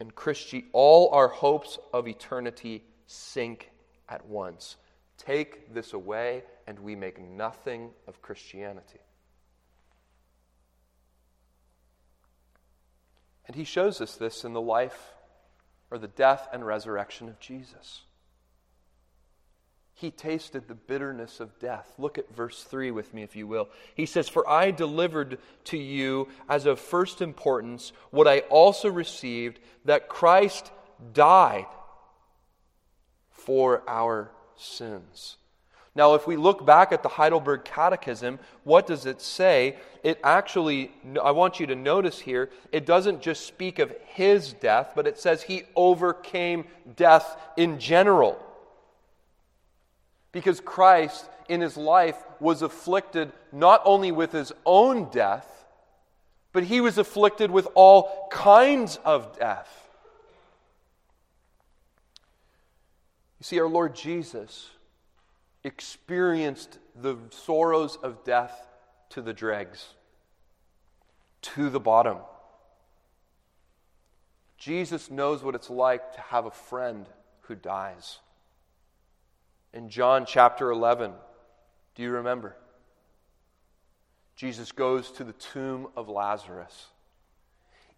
And 0.00 0.14
Christi, 0.14 0.64
all 0.72 1.10
our 1.10 1.28
hopes 1.28 1.78
of 1.92 2.08
eternity 2.08 2.84
sink 3.06 3.70
at 4.08 4.24
once. 4.24 4.78
Take 5.18 5.74
this 5.74 5.92
away, 5.92 6.44
and 6.66 6.78
we 6.78 6.96
make 6.96 7.20
nothing 7.20 7.90
of 8.06 8.22
Christianity. 8.22 9.00
And 13.44 13.54
he 13.54 13.64
shows 13.64 14.00
us 14.00 14.14
this 14.14 14.42
in 14.42 14.54
the 14.54 14.60
life 14.62 15.16
or 15.90 15.98
the 15.98 16.08
death 16.08 16.48
and 16.50 16.66
resurrection 16.66 17.28
of 17.28 17.38
Jesus. 17.40 18.04
He 19.98 20.12
tasted 20.12 20.68
the 20.68 20.76
bitterness 20.76 21.40
of 21.40 21.58
death. 21.58 21.92
Look 21.98 22.18
at 22.18 22.32
verse 22.32 22.62
3 22.62 22.92
with 22.92 23.12
me, 23.12 23.24
if 23.24 23.34
you 23.34 23.48
will. 23.48 23.68
He 23.96 24.06
says, 24.06 24.28
For 24.28 24.48
I 24.48 24.70
delivered 24.70 25.40
to 25.64 25.76
you 25.76 26.28
as 26.48 26.66
of 26.66 26.78
first 26.78 27.20
importance 27.20 27.92
what 28.12 28.28
I 28.28 28.40
also 28.48 28.88
received 28.88 29.58
that 29.86 30.08
Christ 30.08 30.70
died 31.12 31.66
for 33.32 33.82
our 33.88 34.30
sins. 34.54 35.36
Now, 35.96 36.14
if 36.14 36.28
we 36.28 36.36
look 36.36 36.64
back 36.64 36.92
at 36.92 37.02
the 37.02 37.08
Heidelberg 37.08 37.64
Catechism, 37.64 38.38
what 38.62 38.86
does 38.86 39.04
it 39.04 39.20
say? 39.20 39.78
It 40.04 40.20
actually, 40.22 40.92
I 41.20 41.32
want 41.32 41.58
you 41.58 41.66
to 41.66 41.74
notice 41.74 42.20
here, 42.20 42.50
it 42.70 42.86
doesn't 42.86 43.20
just 43.20 43.46
speak 43.46 43.80
of 43.80 43.92
his 44.06 44.52
death, 44.52 44.92
but 44.94 45.08
it 45.08 45.18
says 45.18 45.42
he 45.42 45.64
overcame 45.74 46.66
death 46.94 47.36
in 47.56 47.80
general. 47.80 48.40
Because 50.32 50.60
Christ, 50.60 51.28
in 51.48 51.60
his 51.60 51.76
life, 51.76 52.16
was 52.40 52.62
afflicted 52.62 53.32
not 53.52 53.82
only 53.84 54.12
with 54.12 54.32
his 54.32 54.52
own 54.66 55.10
death, 55.10 55.46
but 56.52 56.64
he 56.64 56.80
was 56.80 56.98
afflicted 56.98 57.50
with 57.50 57.68
all 57.74 58.28
kinds 58.30 58.98
of 59.04 59.38
death. 59.38 59.88
You 63.38 63.44
see, 63.44 63.60
our 63.60 63.68
Lord 63.68 63.94
Jesus 63.94 64.68
experienced 65.64 66.78
the 67.00 67.16
sorrows 67.30 67.96
of 68.02 68.24
death 68.24 68.66
to 69.10 69.22
the 69.22 69.32
dregs, 69.32 69.94
to 71.42 71.70
the 71.70 71.80
bottom. 71.80 72.18
Jesus 74.56 75.10
knows 75.10 75.42
what 75.42 75.54
it's 75.54 75.70
like 75.70 76.14
to 76.14 76.20
have 76.20 76.46
a 76.46 76.50
friend 76.50 77.06
who 77.42 77.54
dies. 77.54 78.18
In 79.72 79.88
John 79.88 80.24
chapter 80.26 80.70
11, 80.70 81.12
do 81.94 82.02
you 82.02 82.10
remember? 82.10 82.56
Jesus 84.36 84.72
goes 84.72 85.10
to 85.12 85.24
the 85.24 85.32
tomb 85.32 85.88
of 85.96 86.08
Lazarus. 86.08 86.86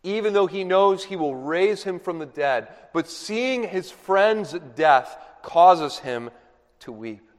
Even 0.03 0.33
though 0.33 0.47
he 0.47 0.65
knows 0.65 1.05
he 1.05 1.17
will 1.17 1.35
raise 1.35 1.85
him 1.85 2.01
from 2.01 2.19
the 2.19 2.27
dead, 2.27 2.69
but 2.95 3.09
seeing 3.09 3.63
his 3.63 3.91
friend's 3.91 4.55
death 4.75 5.17
causes 5.43 5.99
him 5.99 6.31
to 6.81 6.93
weep. 6.93 7.31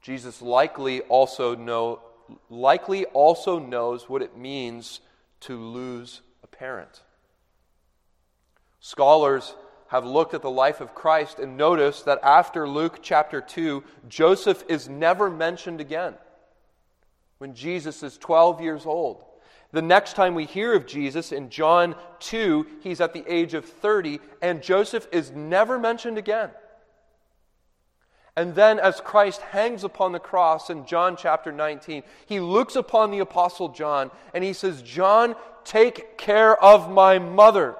Jesus 0.00 0.40
likely 0.40 1.02
also 1.02 1.54
know 1.54 2.00
likely 2.48 3.04
also 3.06 3.58
knows 3.58 4.08
what 4.08 4.22
it 4.22 4.36
means 4.36 5.00
to 5.40 5.56
lose 5.56 6.22
a 6.42 6.46
parent. 6.46 7.02
Scholars 8.80 9.54
have 9.88 10.04
looked 10.04 10.34
at 10.34 10.42
the 10.42 10.50
life 10.50 10.80
of 10.80 10.94
Christ 10.94 11.38
and 11.38 11.56
noticed 11.56 12.04
that 12.04 12.20
after 12.22 12.68
Luke 12.68 13.00
chapter 13.02 13.40
2, 13.40 13.82
Joseph 14.08 14.64
is 14.68 14.88
never 14.88 15.30
mentioned 15.30 15.80
again 15.80 16.14
when 17.38 17.54
Jesus 17.54 18.02
is 18.02 18.18
12 18.18 18.60
years 18.60 18.86
old. 18.86 19.24
The 19.72 19.82
next 19.82 20.14
time 20.14 20.34
we 20.34 20.44
hear 20.44 20.74
of 20.74 20.86
Jesus 20.86 21.32
in 21.32 21.50
John 21.50 21.94
2, 22.20 22.66
he's 22.80 23.00
at 23.00 23.12
the 23.12 23.24
age 23.32 23.54
of 23.54 23.64
30, 23.64 24.20
and 24.40 24.62
Joseph 24.62 25.06
is 25.12 25.30
never 25.32 25.78
mentioned 25.78 26.18
again. 26.18 26.50
And 28.36 28.54
then, 28.54 28.78
as 28.78 29.00
Christ 29.00 29.40
hangs 29.40 29.82
upon 29.82 30.12
the 30.12 30.18
cross 30.18 30.68
in 30.68 30.84
John 30.84 31.16
chapter 31.16 31.50
19, 31.50 32.02
he 32.26 32.38
looks 32.38 32.76
upon 32.76 33.10
the 33.10 33.20
Apostle 33.20 33.70
John 33.70 34.10
and 34.34 34.44
he 34.44 34.52
says, 34.52 34.82
John, 34.82 35.34
take 35.64 36.18
care 36.18 36.62
of 36.62 36.90
my 36.90 37.18
mother. 37.18 37.76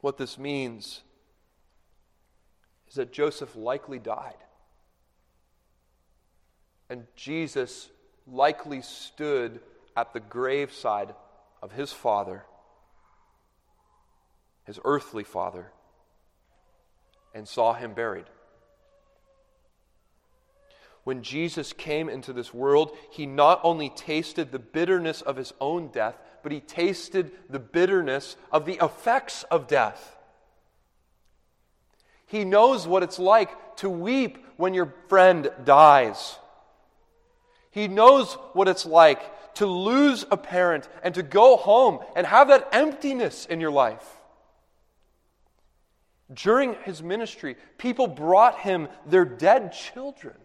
What 0.00 0.16
this 0.16 0.38
means 0.38 1.02
is 2.88 2.94
that 2.94 3.12
Joseph 3.12 3.54
likely 3.56 3.98
died. 3.98 4.36
And 6.88 7.06
Jesus 7.16 7.88
likely 8.26 8.82
stood 8.82 9.60
at 9.96 10.12
the 10.12 10.20
graveside 10.20 11.14
of 11.60 11.72
his 11.72 11.92
father, 11.92 12.44
his 14.64 14.78
earthly 14.84 15.24
father 15.24 15.72
and 17.34 17.46
saw 17.46 17.72
him 17.72 17.94
buried. 17.94 18.26
When 21.04 21.22
Jesus 21.22 21.72
came 21.72 22.08
into 22.08 22.32
this 22.32 22.52
world, 22.52 22.96
he 23.10 23.26
not 23.26 23.60
only 23.62 23.88
tasted 23.90 24.50
the 24.50 24.58
bitterness 24.58 25.22
of 25.22 25.36
his 25.36 25.54
own 25.60 25.88
death, 25.88 26.16
but 26.42 26.52
he 26.52 26.60
tasted 26.60 27.30
the 27.48 27.58
bitterness 27.58 28.36
of 28.52 28.64
the 28.66 28.78
effects 28.84 29.44
of 29.44 29.66
death. 29.66 30.16
He 32.26 32.44
knows 32.44 32.86
what 32.86 33.02
it's 33.02 33.18
like 33.18 33.76
to 33.76 33.88
weep 33.88 34.44
when 34.56 34.74
your 34.74 34.94
friend 35.08 35.50
dies. 35.64 36.38
He 37.70 37.88
knows 37.88 38.34
what 38.52 38.68
it's 38.68 38.86
like 38.86 39.54
to 39.54 39.66
lose 39.66 40.24
a 40.30 40.36
parent 40.36 40.88
and 41.02 41.14
to 41.14 41.22
go 41.22 41.56
home 41.56 42.00
and 42.14 42.26
have 42.26 42.48
that 42.48 42.68
emptiness 42.72 43.46
in 43.46 43.60
your 43.60 43.70
life. 43.70 44.04
During 46.32 46.74
his 46.84 47.02
ministry, 47.02 47.56
people 47.78 48.06
brought 48.06 48.60
him 48.60 48.88
their 49.06 49.24
dead 49.24 49.72
children. 49.72 50.36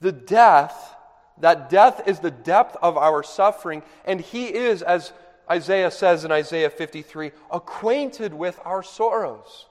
The 0.00 0.12
death, 0.12 0.95
that 1.38 1.70
death 1.70 2.02
is 2.06 2.20
the 2.20 2.30
depth 2.30 2.76
of 2.82 2.96
our 2.96 3.22
suffering, 3.22 3.82
and 4.04 4.20
he 4.20 4.46
is, 4.46 4.82
as 4.82 5.12
Isaiah 5.50 5.90
says 5.90 6.24
in 6.24 6.32
Isaiah 6.32 6.70
53, 6.70 7.32
acquainted 7.50 8.34
with 8.34 8.58
our 8.64 8.82
sorrows. 8.82 9.66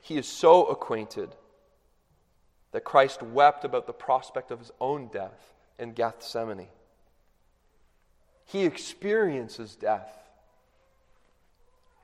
He 0.00 0.16
is 0.16 0.26
so 0.26 0.66
acquainted 0.66 1.34
that 2.72 2.84
Christ 2.84 3.22
wept 3.22 3.64
about 3.64 3.86
the 3.86 3.92
prospect 3.92 4.50
of 4.50 4.58
his 4.58 4.72
own 4.80 5.08
death 5.08 5.54
in 5.78 5.92
Gethsemane. 5.92 6.68
He 8.44 8.64
experiences 8.64 9.76
death 9.76 10.22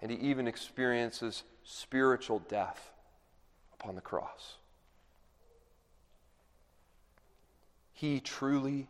and 0.00 0.11
he 0.11 0.16
even 0.18 0.46
experiences 0.46 1.42
spiritual 1.64 2.38
death 2.48 2.92
upon 3.80 3.94
the 3.94 4.00
cross. 4.00 4.58
He 7.98 8.20
truly 8.20 8.87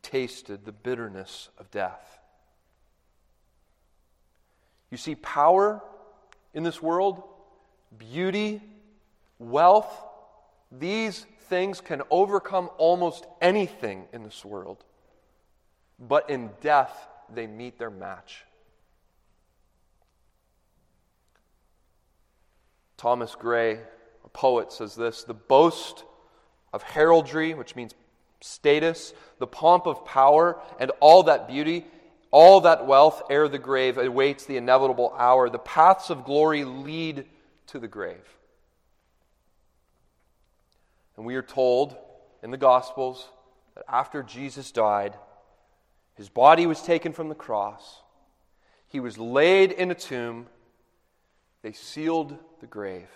tasted 0.00 0.64
the 0.64 0.72
bitterness 0.72 1.50
of 1.58 1.70
death. 1.70 2.18
You 4.90 4.96
see, 4.96 5.16
power 5.16 5.82
in 6.54 6.62
this 6.62 6.80
world, 6.80 7.22
beauty, 7.98 8.62
wealth, 9.38 9.94
these 10.72 11.26
things 11.50 11.82
can 11.82 12.00
overcome 12.10 12.70
almost 12.78 13.26
anything 13.42 14.06
in 14.14 14.22
this 14.22 14.42
world. 14.46 14.82
But 15.98 16.30
in 16.30 16.48
death, 16.62 17.06
they 17.28 17.46
meet 17.46 17.78
their 17.78 17.90
match. 17.90 18.44
Thomas 22.96 23.34
Gray, 23.34 23.80
a 24.24 24.28
poet, 24.32 24.72
says 24.72 24.94
this 24.94 25.24
The 25.24 25.34
boast 25.34 26.04
of 26.72 26.82
heraldry, 26.82 27.52
which 27.52 27.76
means 27.76 27.92
status, 28.40 29.12
the 29.38 29.46
pomp 29.46 29.86
of 29.86 30.04
power, 30.04 30.60
and 30.78 30.90
all 31.00 31.24
that 31.24 31.48
beauty, 31.48 31.84
all 32.30 32.62
that 32.62 32.86
wealth 32.86 33.22
ere 33.30 33.48
the 33.48 33.58
grave 33.58 33.98
awaits 33.98 34.44
the 34.44 34.56
inevitable 34.56 35.14
hour. 35.16 35.48
The 35.48 35.58
paths 35.58 36.10
of 36.10 36.24
glory 36.24 36.64
lead 36.64 37.26
to 37.68 37.78
the 37.78 37.88
grave. 37.88 38.36
And 41.16 41.24
we 41.26 41.34
are 41.34 41.42
told 41.42 41.96
in 42.42 42.50
the 42.50 42.56
Gospels 42.56 43.26
that 43.74 43.84
after 43.88 44.22
Jesus 44.22 44.70
died, 44.70 45.14
his 46.14 46.28
body 46.28 46.66
was 46.66 46.82
taken 46.82 47.12
from 47.12 47.28
the 47.28 47.34
cross, 47.34 48.02
he 48.88 49.00
was 49.00 49.18
laid 49.18 49.72
in 49.72 49.90
a 49.90 49.94
tomb, 49.94 50.46
they 51.62 51.72
sealed 51.72 52.36
the 52.60 52.66
grave. 52.66 53.08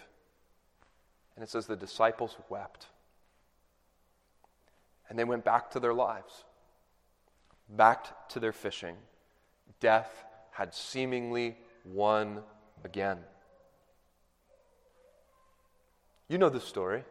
And 1.34 1.42
it 1.42 1.48
says 1.48 1.66
the 1.66 1.76
disciples 1.76 2.36
wept. 2.48 2.86
And 5.08 5.18
they 5.18 5.24
went 5.24 5.44
back 5.44 5.70
to 5.72 5.80
their 5.80 5.94
lives, 5.94 6.44
back 7.68 8.28
to 8.30 8.40
their 8.40 8.52
fishing. 8.52 8.96
Death 9.80 10.24
had 10.52 10.74
seemingly 10.74 11.56
won 11.84 12.42
again. 12.84 13.18
You 16.28 16.38
know 16.38 16.48
the 16.48 16.60
story. 16.60 17.04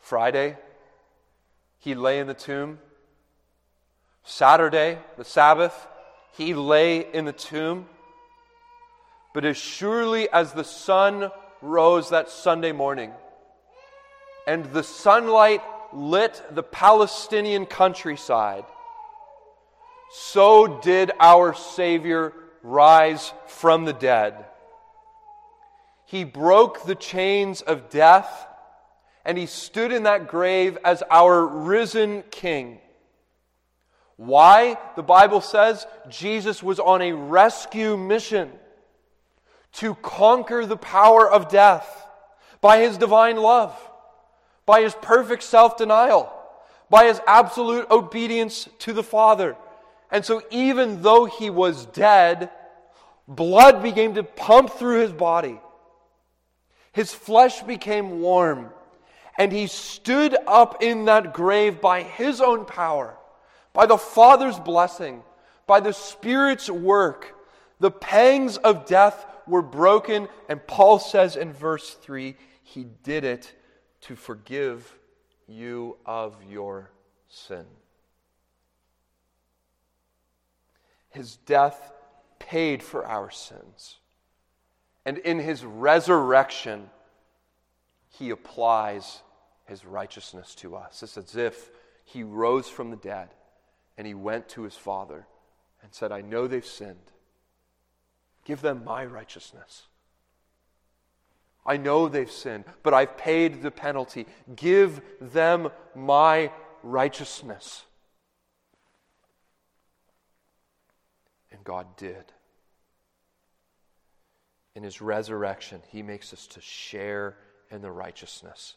Friday, 0.00 0.56
he 1.78 1.94
lay 1.94 2.18
in 2.18 2.26
the 2.26 2.34
tomb. 2.34 2.78
Saturday, 4.24 4.98
the 5.16 5.24
Sabbath, 5.24 5.86
he 6.32 6.54
lay 6.54 7.12
in 7.12 7.24
the 7.24 7.32
tomb. 7.32 7.86
But 9.34 9.44
as 9.44 9.56
surely 9.56 10.28
as 10.30 10.52
the 10.52 10.64
sun 10.64 11.30
rose 11.60 12.10
that 12.10 12.28
Sunday 12.28 12.72
morning, 12.72 13.12
and 14.46 14.64
the 14.72 14.82
sunlight 14.82 15.62
lit 15.92 16.42
the 16.50 16.62
Palestinian 16.62 17.66
countryside, 17.66 18.64
so 20.10 20.80
did 20.80 21.12
our 21.18 21.54
Savior 21.54 22.32
rise 22.62 23.32
from 23.46 23.84
the 23.84 23.92
dead. 23.92 24.44
He 26.04 26.24
broke 26.24 26.84
the 26.84 26.94
chains 26.94 27.62
of 27.62 27.88
death, 27.88 28.46
and 29.24 29.38
he 29.38 29.46
stood 29.46 29.92
in 29.92 30.02
that 30.02 30.28
grave 30.28 30.76
as 30.84 31.02
our 31.10 31.46
risen 31.46 32.22
King. 32.30 32.78
Why? 34.16 34.76
The 34.94 35.02
Bible 35.02 35.40
says 35.40 35.86
Jesus 36.08 36.62
was 36.62 36.78
on 36.78 37.02
a 37.02 37.12
rescue 37.12 37.96
mission 37.96 38.50
to 39.74 39.94
conquer 39.96 40.66
the 40.66 40.76
power 40.76 41.28
of 41.30 41.48
death 41.48 42.06
by 42.60 42.78
his 42.78 42.98
divine 42.98 43.36
love, 43.36 43.74
by 44.66 44.82
his 44.82 44.94
perfect 44.94 45.42
self 45.42 45.76
denial, 45.76 46.32
by 46.90 47.06
his 47.06 47.20
absolute 47.26 47.90
obedience 47.90 48.68
to 48.80 48.92
the 48.92 49.02
Father. 49.02 49.56
And 50.10 50.24
so, 50.24 50.42
even 50.50 51.02
though 51.02 51.24
he 51.24 51.50
was 51.50 51.86
dead, 51.86 52.50
blood 53.26 53.82
began 53.82 54.14
to 54.14 54.22
pump 54.22 54.70
through 54.70 55.00
his 55.00 55.12
body. 55.12 55.58
His 56.92 57.12
flesh 57.12 57.62
became 57.62 58.20
warm, 58.20 58.70
and 59.38 59.50
he 59.50 59.66
stood 59.66 60.36
up 60.46 60.82
in 60.82 61.06
that 61.06 61.32
grave 61.32 61.80
by 61.80 62.02
his 62.02 62.40
own 62.40 62.66
power, 62.66 63.16
by 63.72 63.86
the 63.86 63.96
Father's 63.96 64.58
blessing, 64.58 65.22
by 65.66 65.80
the 65.80 65.92
Spirit's 65.92 66.68
work. 66.68 67.34
The 67.80 67.90
pangs 67.90 68.58
of 68.58 68.84
death 68.84 69.24
were 69.46 69.62
broken, 69.62 70.28
and 70.48 70.64
Paul 70.66 70.98
says 70.98 71.36
in 71.36 71.52
verse 71.54 71.94
3 71.94 72.36
he 72.62 72.84
did 73.02 73.24
it 73.24 73.54
to 74.02 74.16
forgive 74.16 74.96
you 75.46 75.96
of 76.04 76.36
your 76.48 76.90
sin. 77.28 77.64
His 81.10 81.36
death 81.36 81.92
paid 82.38 82.82
for 82.82 83.06
our 83.06 83.30
sins. 83.30 83.98
And 85.04 85.18
in 85.18 85.38
his 85.38 85.64
resurrection, 85.64 86.90
he 88.08 88.30
applies 88.30 89.22
his 89.66 89.84
righteousness 89.84 90.54
to 90.56 90.76
us. 90.76 91.02
It's 91.02 91.16
as 91.16 91.36
if 91.36 91.70
he 92.04 92.22
rose 92.22 92.68
from 92.68 92.90
the 92.90 92.96
dead 92.96 93.28
and 93.96 94.06
he 94.06 94.14
went 94.14 94.48
to 94.50 94.62
his 94.62 94.76
Father 94.76 95.26
and 95.82 95.92
said, 95.92 96.12
I 96.12 96.20
know 96.20 96.46
they've 96.46 96.64
sinned. 96.64 97.10
Give 98.44 98.60
them 98.60 98.84
my 98.84 99.04
righteousness. 99.04 99.86
I 101.64 101.76
know 101.76 102.08
they've 102.08 102.30
sinned, 102.30 102.64
but 102.82 102.92
I've 102.92 103.16
paid 103.16 103.62
the 103.62 103.70
penalty. 103.70 104.26
Give 104.56 105.00
them 105.20 105.70
my 105.94 106.50
righteousness. 106.82 107.84
And 111.52 111.62
God 111.62 111.96
did. 111.96 112.24
In 114.74 114.82
his 114.82 115.00
resurrection, 115.00 115.82
he 115.88 116.02
makes 116.02 116.32
us 116.32 116.46
to 116.48 116.60
share 116.60 117.36
in 117.70 117.82
the 117.82 117.92
righteousness 117.92 118.74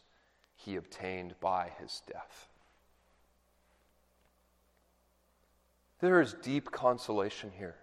he 0.54 0.76
obtained 0.76 1.34
by 1.40 1.72
his 1.80 2.02
death. 2.10 2.48
There 6.00 6.20
is 6.20 6.34
deep 6.34 6.70
consolation 6.70 7.50
here 7.56 7.76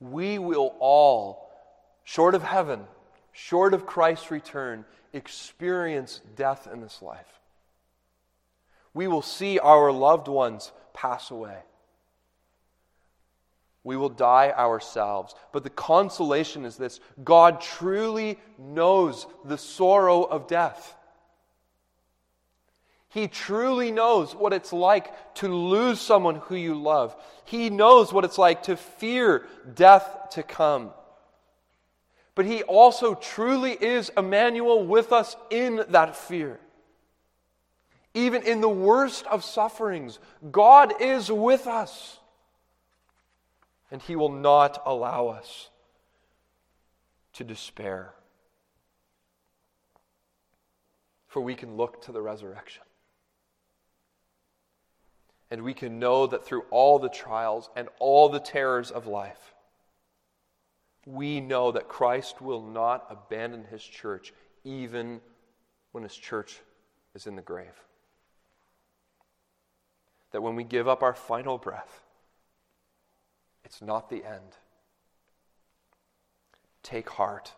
we 0.00 0.38
will 0.38 0.74
all, 0.78 1.47
short 2.08 2.34
of 2.34 2.42
heaven, 2.42 2.80
short 3.32 3.74
of 3.74 3.84
Christ's 3.84 4.30
return, 4.30 4.86
experience 5.12 6.22
death 6.36 6.66
in 6.72 6.80
this 6.80 7.02
life. 7.02 7.38
We 8.94 9.08
will 9.08 9.20
see 9.20 9.58
our 9.58 9.92
loved 9.92 10.26
ones 10.26 10.72
pass 10.94 11.30
away. 11.30 11.58
We 13.84 13.98
will 13.98 14.08
die 14.08 14.54
ourselves. 14.56 15.34
But 15.52 15.64
the 15.64 15.70
consolation 15.70 16.64
is 16.64 16.78
this 16.78 16.98
God 17.22 17.60
truly 17.60 18.38
knows 18.56 19.26
the 19.44 19.58
sorrow 19.58 20.22
of 20.22 20.46
death. 20.46 20.96
He 23.10 23.28
truly 23.28 23.92
knows 23.92 24.34
what 24.34 24.54
it's 24.54 24.72
like 24.72 25.34
to 25.34 25.48
lose 25.48 26.00
someone 26.00 26.36
who 26.36 26.56
you 26.56 26.74
love. 26.74 27.14
He 27.44 27.68
knows 27.68 28.14
what 28.14 28.24
it's 28.24 28.38
like 28.38 28.62
to 28.62 28.78
fear 28.78 29.44
death 29.74 30.30
to 30.30 30.42
come. 30.42 30.92
But 32.38 32.46
He 32.46 32.62
also 32.62 33.16
truly 33.16 33.72
is 33.72 34.12
Emmanuel 34.16 34.86
with 34.86 35.10
us 35.10 35.34
in 35.50 35.84
that 35.88 36.14
fear. 36.14 36.60
Even 38.14 38.44
in 38.44 38.60
the 38.60 38.68
worst 38.68 39.26
of 39.26 39.42
sufferings, 39.42 40.20
God 40.52 41.02
is 41.02 41.32
with 41.32 41.66
us. 41.66 42.20
And 43.90 44.00
He 44.00 44.14
will 44.14 44.30
not 44.30 44.80
allow 44.86 45.26
us 45.26 45.70
to 47.32 47.42
despair. 47.42 48.14
For 51.26 51.40
we 51.40 51.56
can 51.56 51.76
look 51.76 52.02
to 52.02 52.12
the 52.12 52.22
resurrection. 52.22 52.84
And 55.50 55.64
we 55.64 55.74
can 55.74 55.98
know 55.98 56.28
that 56.28 56.44
through 56.44 56.62
all 56.70 57.00
the 57.00 57.08
trials 57.08 57.68
and 57.74 57.88
all 57.98 58.28
the 58.28 58.38
terrors 58.38 58.92
of 58.92 59.08
life, 59.08 59.56
we 61.08 61.40
know 61.40 61.72
that 61.72 61.88
Christ 61.88 62.42
will 62.42 62.60
not 62.60 63.06
abandon 63.08 63.64
his 63.64 63.82
church 63.82 64.34
even 64.62 65.22
when 65.92 66.04
his 66.04 66.14
church 66.14 66.60
is 67.14 67.26
in 67.26 67.34
the 67.34 67.42
grave. 67.42 67.82
That 70.32 70.42
when 70.42 70.54
we 70.54 70.64
give 70.64 70.86
up 70.86 71.02
our 71.02 71.14
final 71.14 71.56
breath, 71.56 72.02
it's 73.64 73.80
not 73.80 74.10
the 74.10 74.22
end. 74.22 74.58
Take 76.82 77.08
heart, 77.08 77.54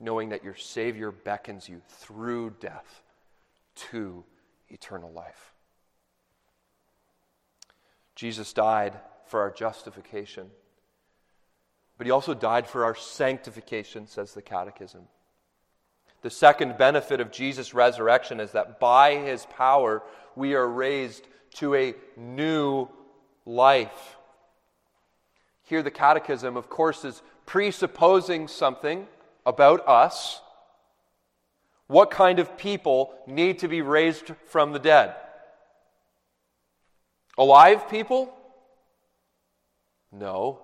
knowing 0.00 0.30
that 0.30 0.42
your 0.42 0.54
Savior 0.54 1.10
beckons 1.10 1.68
you 1.68 1.82
through 1.88 2.54
death 2.58 3.02
to 3.90 4.24
eternal 4.70 5.12
life. 5.12 5.52
Jesus 8.14 8.54
died 8.54 8.94
for 9.26 9.40
our 9.40 9.50
justification, 9.50 10.50
but 12.02 12.06
he 12.08 12.10
also 12.10 12.34
died 12.34 12.66
for 12.66 12.84
our 12.84 12.96
sanctification, 12.96 14.08
says 14.08 14.34
the 14.34 14.42
Catechism. 14.42 15.02
The 16.22 16.30
second 16.30 16.76
benefit 16.76 17.20
of 17.20 17.30
Jesus' 17.30 17.74
resurrection 17.74 18.40
is 18.40 18.50
that 18.50 18.80
by 18.80 19.14
his 19.14 19.46
power 19.46 20.02
we 20.34 20.54
are 20.54 20.66
raised 20.66 21.24
to 21.58 21.76
a 21.76 21.94
new 22.16 22.88
life. 23.46 24.16
Here, 25.62 25.80
the 25.80 25.92
Catechism, 25.92 26.56
of 26.56 26.68
course, 26.68 27.04
is 27.04 27.22
presupposing 27.46 28.48
something 28.48 29.06
about 29.46 29.86
us. 29.86 30.40
What 31.86 32.10
kind 32.10 32.40
of 32.40 32.58
people 32.58 33.14
need 33.28 33.60
to 33.60 33.68
be 33.68 33.80
raised 33.80 34.32
from 34.46 34.72
the 34.72 34.80
dead? 34.80 35.14
Alive 37.38 37.88
people? 37.88 38.34
No. 40.10 40.62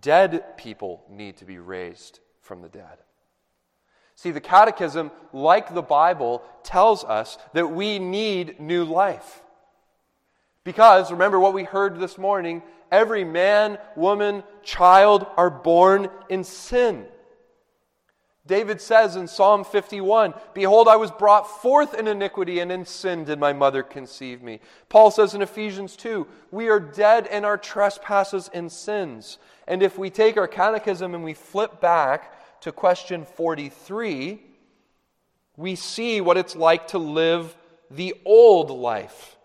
Dead 0.00 0.56
people 0.56 1.04
need 1.08 1.36
to 1.38 1.44
be 1.44 1.58
raised 1.58 2.20
from 2.42 2.62
the 2.62 2.68
dead. 2.68 2.98
See, 4.14 4.30
the 4.32 4.40
Catechism, 4.40 5.10
like 5.32 5.74
the 5.74 5.82
Bible, 5.82 6.42
tells 6.64 7.04
us 7.04 7.38
that 7.52 7.70
we 7.70 7.98
need 7.98 8.60
new 8.60 8.84
life. 8.84 9.42
Because, 10.64 11.12
remember 11.12 11.38
what 11.38 11.54
we 11.54 11.64
heard 11.64 12.00
this 12.00 12.18
morning 12.18 12.62
every 12.90 13.22
man, 13.24 13.78
woman, 13.96 14.42
child 14.62 15.26
are 15.36 15.50
born 15.50 16.08
in 16.28 16.42
sin. 16.42 17.06
David 18.48 18.80
says 18.80 19.14
in 19.14 19.28
Psalm 19.28 19.62
51 19.62 20.34
Behold, 20.54 20.88
I 20.88 20.96
was 20.96 21.12
brought 21.12 21.62
forth 21.62 21.94
in 21.94 22.08
iniquity, 22.08 22.58
and 22.58 22.72
in 22.72 22.84
sin 22.84 23.24
did 23.24 23.38
my 23.38 23.52
mother 23.52 23.84
conceive 23.84 24.42
me. 24.42 24.58
Paul 24.88 25.12
says 25.12 25.34
in 25.34 25.42
Ephesians 25.42 25.94
2 25.94 26.26
We 26.50 26.68
are 26.68 26.80
dead 26.80 27.26
in 27.26 27.44
our 27.44 27.58
trespasses 27.58 28.50
and 28.52 28.72
sins. 28.72 29.38
And 29.68 29.82
if 29.82 29.98
we 29.98 30.10
take 30.10 30.36
our 30.36 30.48
catechism 30.48 31.14
and 31.14 31.22
we 31.22 31.34
flip 31.34 31.80
back 31.80 32.60
to 32.62 32.72
question 32.72 33.24
43, 33.24 34.40
we 35.56 35.74
see 35.76 36.20
what 36.20 36.38
it's 36.38 36.56
like 36.56 36.88
to 36.88 36.98
live 36.98 37.54
the 37.90 38.14
old 38.24 38.70
life. 38.70 39.36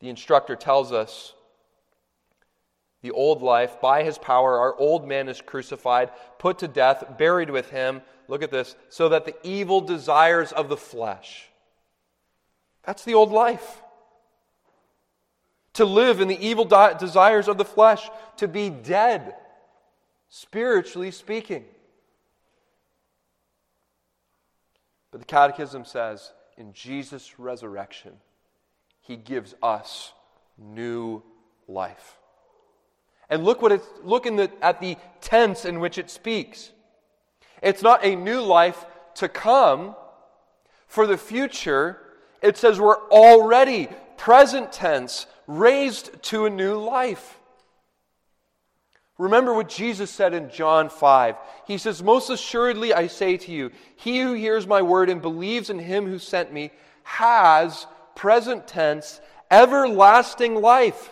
The 0.00 0.10
instructor 0.10 0.54
tells 0.54 0.92
us 0.92 1.32
the 3.04 3.10
old 3.10 3.42
life. 3.42 3.82
By 3.82 4.02
his 4.02 4.16
power, 4.16 4.58
our 4.58 4.74
old 4.78 5.06
man 5.06 5.28
is 5.28 5.42
crucified, 5.42 6.10
put 6.38 6.60
to 6.60 6.68
death, 6.68 7.18
buried 7.18 7.50
with 7.50 7.68
him. 7.68 8.00
look 8.28 8.42
at 8.42 8.50
this, 8.50 8.74
so 8.88 9.10
that 9.10 9.26
the 9.26 9.36
evil 9.42 9.82
desires 9.82 10.52
of 10.52 10.70
the 10.70 10.76
flesh. 10.78 11.50
That's 12.82 13.04
the 13.04 13.12
old 13.12 13.30
life. 13.30 13.82
To 15.74 15.84
live 15.84 16.22
in 16.22 16.28
the 16.28 16.46
evil 16.46 16.64
desires 16.64 17.46
of 17.46 17.58
the 17.58 17.64
flesh, 17.66 18.08
to 18.38 18.48
be 18.48 18.70
dead, 18.70 19.34
spiritually 20.30 21.10
speaking. 21.10 21.66
But 25.10 25.20
the 25.20 25.26
Catechism 25.26 25.84
says 25.84 26.32
in 26.56 26.72
Jesus' 26.72 27.38
resurrection, 27.38 28.12
He 29.02 29.16
gives 29.16 29.54
us 29.62 30.14
new 30.56 31.22
life. 31.68 32.16
And 33.30 33.44
look 33.44 33.62
what 33.62 33.72
it's 33.72 33.86
look 34.02 34.26
in 34.26 34.36
the, 34.36 34.50
at 34.62 34.80
the 34.80 34.96
tense 35.20 35.64
in 35.64 35.80
which 35.80 35.98
it 35.98 36.10
speaks. 36.10 36.70
It's 37.62 37.82
not 37.82 38.04
a 38.04 38.14
new 38.14 38.40
life 38.40 38.84
to 39.16 39.28
come 39.28 39.94
for 40.86 41.06
the 41.06 41.16
future. 41.16 41.98
It 42.42 42.56
says 42.56 42.78
we're 42.78 43.08
already 43.08 43.88
present 44.16 44.72
tense, 44.72 45.26
raised 45.46 46.22
to 46.24 46.46
a 46.46 46.50
new 46.50 46.78
life. 46.78 47.38
Remember 49.16 49.54
what 49.54 49.68
Jesus 49.68 50.10
said 50.10 50.34
in 50.34 50.50
John 50.50 50.88
5. 50.88 51.36
He 51.66 51.78
says, 51.78 52.02
Most 52.02 52.30
assuredly 52.30 52.92
I 52.92 53.06
say 53.06 53.36
to 53.36 53.52
you, 53.52 53.70
he 53.96 54.20
who 54.20 54.32
hears 54.32 54.66
my 54.66 54.82
word 54.82 55.08
and 55.08 55.22
believes 55.22 55.70
in 55.70 55.78
him 55.78 56.06
who 56.06 56.18
sent 56.18 56.52
me 56.52 56.72
has, 57.04 57.86
present 58.16 58.66
tense, 58.66 59.20
everlasting 59.50 60.56
life 60.56 61.10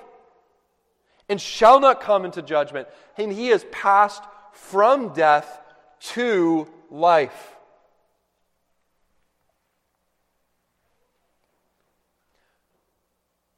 and 1.33 1.40
shall 1.40 1.81
not 1.81 2.03
come 2.03 2.27
into 2.27 2.42
judgment, 2.42 2.87
and 3.16 3.33
he 3.33 3.49
has 3.49 3.64
passed 3.73 4.23
from 4.53 5.14
death 5.14 5.62
to 5.99 6.68
life. 6.90 7.57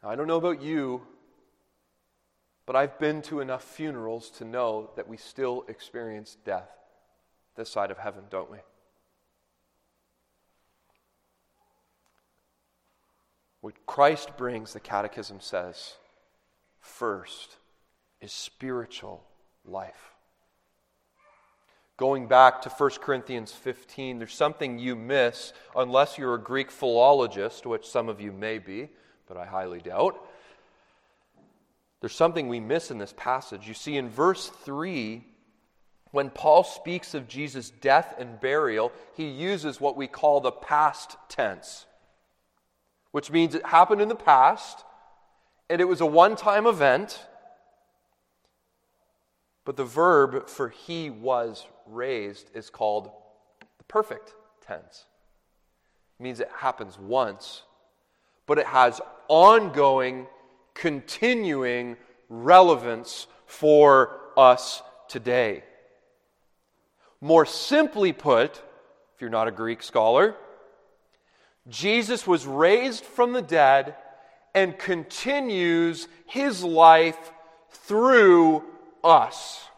Now, 0.00 0.10
I 0.10 0.14
don't 0.14 0.28
know 0.28 0.36
about 0.36 0.62
you, 0.62 1.02
but 2.64 2.76
I've 2.76 2.96
been 3.00 3.22
to 3.22 3.40
enough 3.40 3.64
funerals 3.64 4.30
to 4.38 4.44
know 4.44 4.90
that 4.94 5.08
we 5.08 5.16
still 5.16 5.64
experience 5.66 6.36
death 6.44 6.70
this 7.56 7.70
side 7.70 7.90
of 7.90 7.98
heaven, 7.98 8.22
don't 8.30 8.52
we? 8.52 8.58
What 13.62 13.84
Christ 13.84 14.36
brings, 14.36 14.74
the 14.74 14.80
Catechism 14.80 15.40
says, 15.40 15.94
first 16.78 17.56
is 18.20 18.32
spiritual 18.32 19.24
life. 19.64 20.12
Going 21.96 22.26
back 22.26 22.62
to 22.62 22.68
1 22.70 22.90
Corinthians 23.00 23.52
15, 23.52 24.18
there's 24.18 24.34
something 24.34 24.78
you 24.78 24.96
miss 24.96 25.52
unless 25.76 26.18
you're 26.18 26.34
a 26.34 26.40
Greek 26.40 26.70
philologist, 26.70 27.66
which 27.66 27.86
some 27.86 28.08
of 28.08 28.20
you 28.20 28.32
may 28.32 28.58
be, 28.58 28.88
but 29.28 29.36
I 29.36 29.46
highly 29.46 29.80
doubt. 29.80 30.18
There's 32.00 32.14
something 32.14 32.48
we 32.48 32.60
miss 32.60 32.90
in 32.90 32.98
this 32.98 33.14
passage. 33.16 33.68
You 33.68 33.74
see, 33.74 33.96
in 33.96 34.08
verse 34.08 34.48
3, 34.48 35.24
when 36.10 36.30
Paul 36.30 36.64
speaks 36.64 37.14
of 37.14 37.28
Jesus' 37.28 37.70
death 37.70 38.14
and 38.18 38.40
burial, 38.40 38.92
he 39.16 39.28
uses 39.28 39.80
what 39.80 39.96
we 39.96 40.06
call 40.06 40.40
the 40.40 40.52
past 40.52 41.16
tense, 41.28 41.86
which 43.12 43.30
means 43.30 43.54
it 43.54 43.66
happened 43.66 44.00
in 44.00 44.08
the 44.08 44.14
past 44.14 44.84
and 45.68 45.80
it 45.80 45.86
was 45.86 46.00
a 46.00 46.06
one 46.06 46.36
time 46.36 46.66
event. 46.66 47.18
But 49.64 49.76
the 49.76 49.84
verb 49.84 50.48
for 50.48 50.68
he 50.68 51.10
was 51.10 51.66
raised 51.86 52.50
is 52.54 52.70
called 52.70 53.10
the 53.78 53.84
perfect 53.84 54.34
tense. 54.66 55.06
It 56.18 56.22
means 56.22 56.40
it 56.40 56.50
happens 56.58 56.98
once, 56.98 57.62
but 58.46 58.58
it 58.58 58.66
has 58.66 59.00
ongoing 59.28 60.26
continuing 60.74 61.96
relevance 62.28 63.26
for 63.46 64.20
us 64.36 64.82
today. 65.08 65.64
More 67.20 67.46
simply 67.46 68.12
put, 68.12 68.56
if 69.14 69.20
you're 69.20 69.30
not 69.30 69.48
a 69.48 69.52
Greek 69.52 69.82
scholar, 69.82 70.36
Jesus 71.68 72.26
was 72.26 72.46
raised 72.46 73.04
from 73.04 73.32
the 73.32 73.40
dead 73.40 73.96
and 74.54 74.78
continues 74.78 76.06
his 76.26 76.62
life 76.62 77.32
through 77.70 78.62
us. 79.04 79.68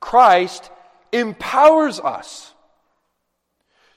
Christ 0.00 0.70
empowers 1.12 2.00
us 2.00 2.52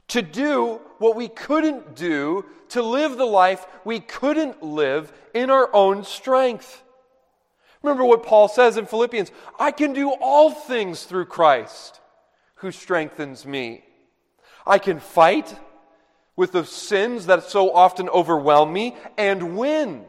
to 0.09 0.21
do 0.21 0.79
what 0.99 1.15
we 1.15 1.27
couldn't 1.27 1.95
do, 1.95 2.45
to 2.69 2.81
live 2.81 3.17
the 3.17 3.25
life 3.25 3.65
we 3.83 3.99
couldn't 3.99 4.61
live 4.61 5.11
in 5.33 5.49
our 5.49 5.69
own 5.73 6.03
strength. 6.03 6.83
Remember 7.81 8.05
what 8.05 8.23
Paul 8.23 8.47
says 8.47 8.77
in 8.77 8.85
Philippians 8.85 9.31
I 9.59 9.71
can 9.71 9.93
do 9.93 10.11
all 10.11 10.51
things 10.51 11.03
through 11.03 11.25
Christ 11.25 11.99
who 12.55 12.71
strengthens 12.71 13.45
me. 13.45 13.83
I 14.65 14.79
can 14.79 14.99
fight 14.99 15.55
with 16.35 16.51
the 16.51 16.65
sins 16.65 17.27
that 17.27 17.43
so 17.43 17.73
often 17.73 18.09
overwhelm 18.09 18.73
me 18.73 18.95
and 19.17 19.57
win. 19.57 20.05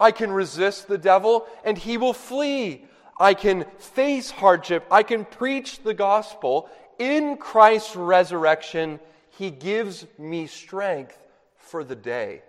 I 0.00 0.10
can 0.12 0.30
resist 0.30 0.88
the 0.88 0.98
devil 0.98 1.46
and 1.64 1.76
he 1.76 1.96
will 1.96 2.12
flee. 2.12 2.84
I 3.18 3.34
can 3.34 3.64
face 3.78 4.30
hardship. 4.30 4.86
I 4.90 5.02
can 5.02 5.24
preach 5.24 5.82
the 5.82 5.94
gospel 5.94 6.70
in 6.98 7.36
Christ's 7.36 7.96
resurrection, 7.96 9.00
He 9.30 9.50
gives 9.50 10.06
me 10.18 10.46
strength 10.46 11.18
for 11.56 11.84
the 11.84 11.94
day. 11.94 12.42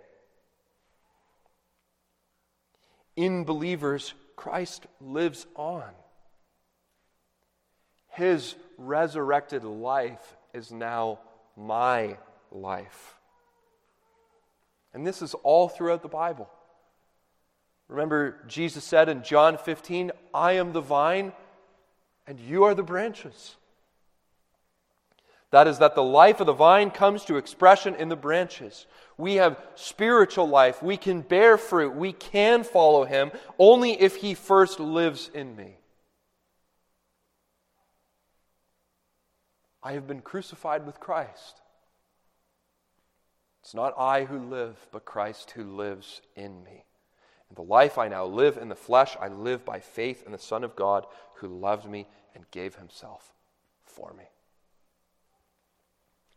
In 3.16 3.44
believers, 3.44 4.14
Christ 4.34 4.86
lives 5.00 5.46
on. 5.54 5.84
His 8.08 8.56
resurrected 8.76 9.62
life 9.62 10.36
is 10.52 10.72
now 10.72 11.20
my 11.56 12.18
life. 12.50 13.14
And 14.92 15.06
this 15.06 15.22
is 15.22 15.34
all 15.34 15.68
throughout 15.68 16.02
the 16.02 16.08
Bible. 16.08 16.50
Remember, 17.90 18.36
Jesus 18.46 18.84
said 18.84 19.08
in 19.08 19.24
John 19.24 19.58
15, 19.58 20.12
I 20.32 20.52
am 20.52 20.72
the 20.72 20.80
vine, 20.80 21.32
and 22.24 22.38
you 22.38 22.62
are 22.62 22.74
the 22.74 22.84
branches. 22.84 23.56
That 25.50 25.66
is, 25.66 25.78
that 25.78 25.96
the 25.96 26.02
life 26.02 26.38
of 26.38 26.46
the 26.46 26.52
vine 26.52 26.92
comes 26.92 27.24
to 27.24 27.36
expression 27.36 27.96
in 27.96 28.08
the 28.08 28.14
branches. 28.14 28.86
We 29.18 29.34
have 29.34 29.60
spiritual 29.74 30.48
life. 30.48 30.80
We 30.80 30.96
can 30.96 31.22
bear 31.22 31.58
fruit. 31.58 31.96
We 31.96 32.12
can 32.12 32.62
follow 32.62 33.04
him 33.04 33.32
only 33.58 34.00
if 34.00 34.16
he 34.16 34.34
first 34.34 34.78
lives 34.78 35.28
in 35.34 35.56
me. 35.56 35.76
I 39.82 39.92
have 39.92 40.06
been 40.06 40.20
crucified 40.20 40.86
with 40.86 41.00
Christ. 41.00 41.60
It's 43.62 43.74
not 43.74 43.94
I 43.98 44.26
who 44.26 44.38
live, 44.38 44.76
but 44.92 45.04
Christ 45.04 45.50
who 45.50 45.64
lives 45.64 46.20
in 46.36 46.62
me. 46.62 46.84
And 47.50 47.56
the 47.56 47.62
life 47.62 47.98
I 47.98 48.08
now 48.08 48.24
live 48.24 48.56
in 48.56 48.68
the 48.68 48.76
flesh, 48.76 49.16
I 49.20 49.28
live 49.28 49.64
by 49.64 49.80
faith 49.80 50.22
in 50.24 50.32
the 50.32 50.38
Son 50.38 50.64
of 50.64 50.76
God 50.76 51.04
who 51.34 51.48
loved 51.48 51.90
me 51.90 52.06
and 52.34 52.48
gave 52.52 52.76
himself 52.76 53.34
for 53.84 54.14
me. 54.16 54.24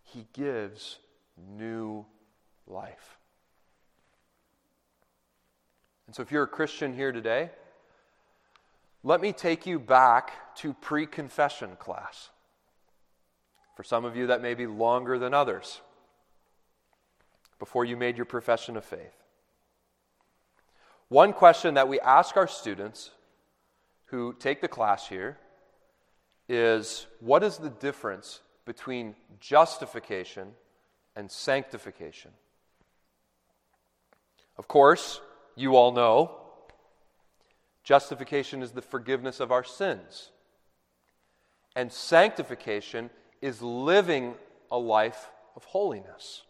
He 0.01 0.25
gives 0.33 0.97
new 1.37 2.05
life. 2.67 3.17
And 6.07 6.15
so, 6.15 6.23
if 6.23 6.31
you're 6.31 6.43
a 6.43 6.47
Christian 6.47 6.93
here 6.93 7.11
today, 7.11 7.51
let 9.03 9.21
me 9.21 9.33
take 9.33 9.65
you 9.65 9.79
back 9.79 10.55
to 10.57 10.73
pre 10.73 11.05
confession 11.05 11.75
class. 11.77 12.29
For 13.75 13.83
some 13.83 14.03
of 14.03 14.15
you, 14.15 14.27
that 14.27 14.41
may 14.41 14.53
be 14.53 14.67
longer 14.67 15.17
than 15.17 15.33
others, 15.33 15.81
before 17.59 17.85
you 17.85 17.97
made 17.97 18.17
your 18.17 18.25
profession 18.25 18.77
of 18.77 18.83
faith. 18.83 19.22
One 21.13 21.31
question 21.31 21.75
that 21.75 21.87
we 21.87 21.99
ask 21.99 22.37
our 22.37 22.47
students 22.47 23.11
who 24.05 24.33
take 24.39 24.61
the 24.61 24.67
class 24.67 25.07
here 25.07 25.37
is 26.49 27.05
what 27.19 27.43
is 27.43 27.59
the 27.59 27.69
difference 27.69 28.39
between 28.65 29.13
justification 29.39 30.53
and 31.15 31.29
sanctification. 31.29 32.31
Of 34.57 34.67
course, 34.67 35.21
you 35.55 35.75
all 35.75 35.91
know 35.91 36.31
justification 37.83 38.63
is 38.63 38.71
the 38.71 38.81
forgiveness 38.81 39.39
of 39.39 39.51
our 39.51 39.63
sins, 39.63 40.31
and 41.75 41.91
sanctification 41.91 43.11
is 43.39 43.61
living 43.61 44.33
a 44.71 44.79
life 44.79 45.29
of 45.55 45.63
holiness. 45.65 46.41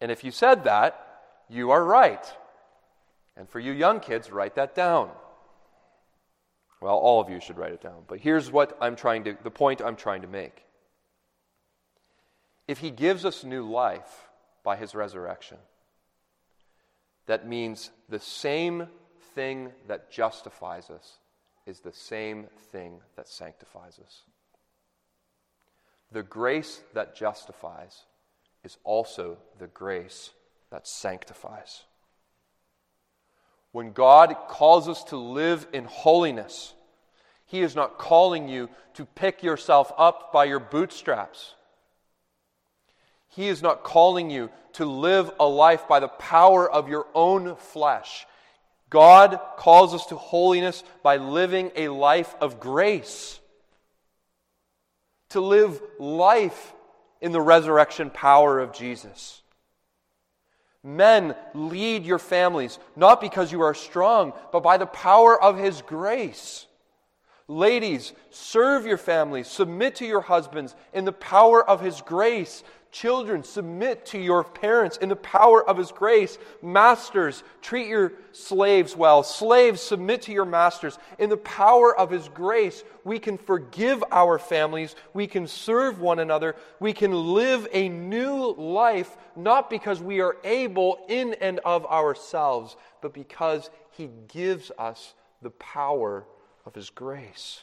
And 0.00 0.10
if 0.10 0.24
you 0.24 0.32
said 0.32 0.64
that, 0.64 1.20
you 1.48 1.70
are 1.70 1.84
right. 1.84 2.26
And 3.36 3.48
for 3.48 3.60
you 3.60 3.72
young 3.72 4.00
kids, 4.00 4.30
write 4.30 4.54
that 4.56 4.74
down. 4.74 5.10
Well, 6.80 6.96
all 6.96 7.20
of 7.20 7.28
you 7.28 7.40
should 7.40 7.58
write 7.58 7.72
it 7.72 7.82
down. 7.82 8.04
But 8.08 8.20
here's 8.20 8.50
what 8.50 8.76
I'm 8.80 8.96
trying 8.96 9.24
to, 9.24 9.36
the 9.42 9.50
point 9.50 9.82
I'm 9.82 9.96
trying 9.96 10.22
to 10.22 10.28
make. 10.28 10.64
If 12.66 12.78
he 12.78 12.90
gives 12.90 13.24
us 13.24 13.44
new 13.44 13.68
life 13.68 14.28
by 14.62 14.76
his 14.76 14.94
resurrection, 14.94 15.58
that 17.26 17.46
means 17.46 17.90
the 18.08 18.18
same 18.18 18.88
thing 19.34 19.72
that 19.88 20.10
justifies 20.10 20.90
us 20.90 21.18
is 21.66 21.80
the 21.80 21.92
same 21.92 22.46
thing 22.72 23.00
that 23.16 23.28
sanctifies 23.28 23.98
us. 24.04 24.22
The 26.12 26.22
grace 26.22 26.82
that 26.94 27.14
justifies 27.14 28.04
is 28.64 28.78
also 28.84 29.38
the 29.58 29.68
grace 29.68 30.30
that 30.70 30.88
sanctifies. 30.88 31.82
When 33.72 33.92
God 33.92 34.34
calls 34.48 34.88
us 34.88 35.04
to 35.04 35.16
live 35.16 35.66
in 35.72 35.84
holiness, 35.84 36.74
He 37.46 37.60
is 37.60 37.76
not 37.76 37.98
calling 37.98 38.48
you 38.48 38.68
to 38.94 39.04
pick 39.04 39.42
yourself 39.42 39.92
up 39.96 40.32
by 40.32 40.44
your 40.44 40.60
bootstraps. 40.60 41.54
He 43.28 43.46
is 43.46 43.62
not 43.62 43.84
calling 43.84 44.28
you 44.28 44.50
to 44.72 44.84
live 44.84 45.30
a 45.38 45.46
life 45.46 45.86
by 45.86 46.00
the 46.00 46.08
power 46.08 46.68
of 46.68 46.88
your 46.88 47.06
own 47.14 47.54
flesh. 47.56 48.26
God 48.88 49.38
calls 49.56 49.94
us 49.94 50.06
to 50.06 50.16
holiness 50.16 50.82
by 51.04 51.16
living 51.16 51.70
a 51.76 51.88
life 51.88 52.34
of 52.40 52.58
grace. 52.58 53.38
To 55.30 55.40
live 55.40 55.80
life 56.00 56.72
in 57.20 57.30
the 57.30 57.40
resurrection 57.40 58.10
power 58.10 58.58
of 58.58 58.72
Jesus. 58.72 59.39
Men, 60.82 61.34
lead 61.52 62.04
your 62.04 62.18
families, 62.18 62.78
not 62.96 63.20
because 63.20 63.52
you 63.52 63.60
are 63.60 63.74
strong, 63.74 64.32
but 64.50 64.62
by 64.62 64.78
the 64.78 64.86
power 64.86 65.40
of 65.40 65.58
His 65.58 65.82
grace. 65.82 66.66
Ladies, 67.48 68.12
serve 68.30 68.86
your 68.86 68.96
families, 68.96 69.48
submit 69.48 69.96
to 69.96 70.06
your 70.06 70.20
husbands 70.20 70.74
in 70.92 71.04
the 71.04 71.12
power 71.12 71.68
of 71.68 71.80
His 71.80 72.00
grace. 72.00 72.62
Children, 72.92 73.44
submit 73.44 74.06
to 74.06 74.18
your 74.18 74.42
parents 74.42 74.96
in 74.96 75.08
the 75.08 75.16
power 75.16 75.66
of 75.68 75.76
His 75.76 75.92
grace. 75.92 76.38
Masters, 76.60 77.44
treat 77.62 77.86
your 77.86 78.12
slaves 78.32 78.96
well. 78.96 79.22
Slaves, 79.22 79.80
submit 79.80 80.22
to 80.22 80.32
your 80.32 80.44
masters 80.44 80.98
in 81.18 81.30
the 81.30 81.36
power 81.36 81.96
of 81.96 82.10
His 82.10 82.28
grace. 82.28 82.82
We 83.04 83.20
can 83.20 83.38
forgive 83.38 84.02
our 84.10 84.40
families. 84.40 84.96
We 85.14 85.28
can 85.28 85.46
serve 85.46 86.00
one 86.00 86.18
another. 86.18 86.56
We 86.80 86.92
can 86.92 87.12
live 87.12 87.68
a 87.72 87.88
new 87.88 88.54
life, 88.54 89.16
not 89.36 89.70
because 89.70 90.00
we 90.00 90.20
are 90.20 90.36
able 90.42 91.04
in 91.08 91.34
and 91.34 91.60
of 91.60 91.86
ourselves, 91.86 92.76
but 93.02 93.14
because 93.14 93.70
He 93.92 94.10
gives 94.26 94.72
us 94.78 95.14
the 95.42 95.50
power 95.50 96.26
of 96.66 96.74
His 96.74 96.90
grace. 96.90 97.60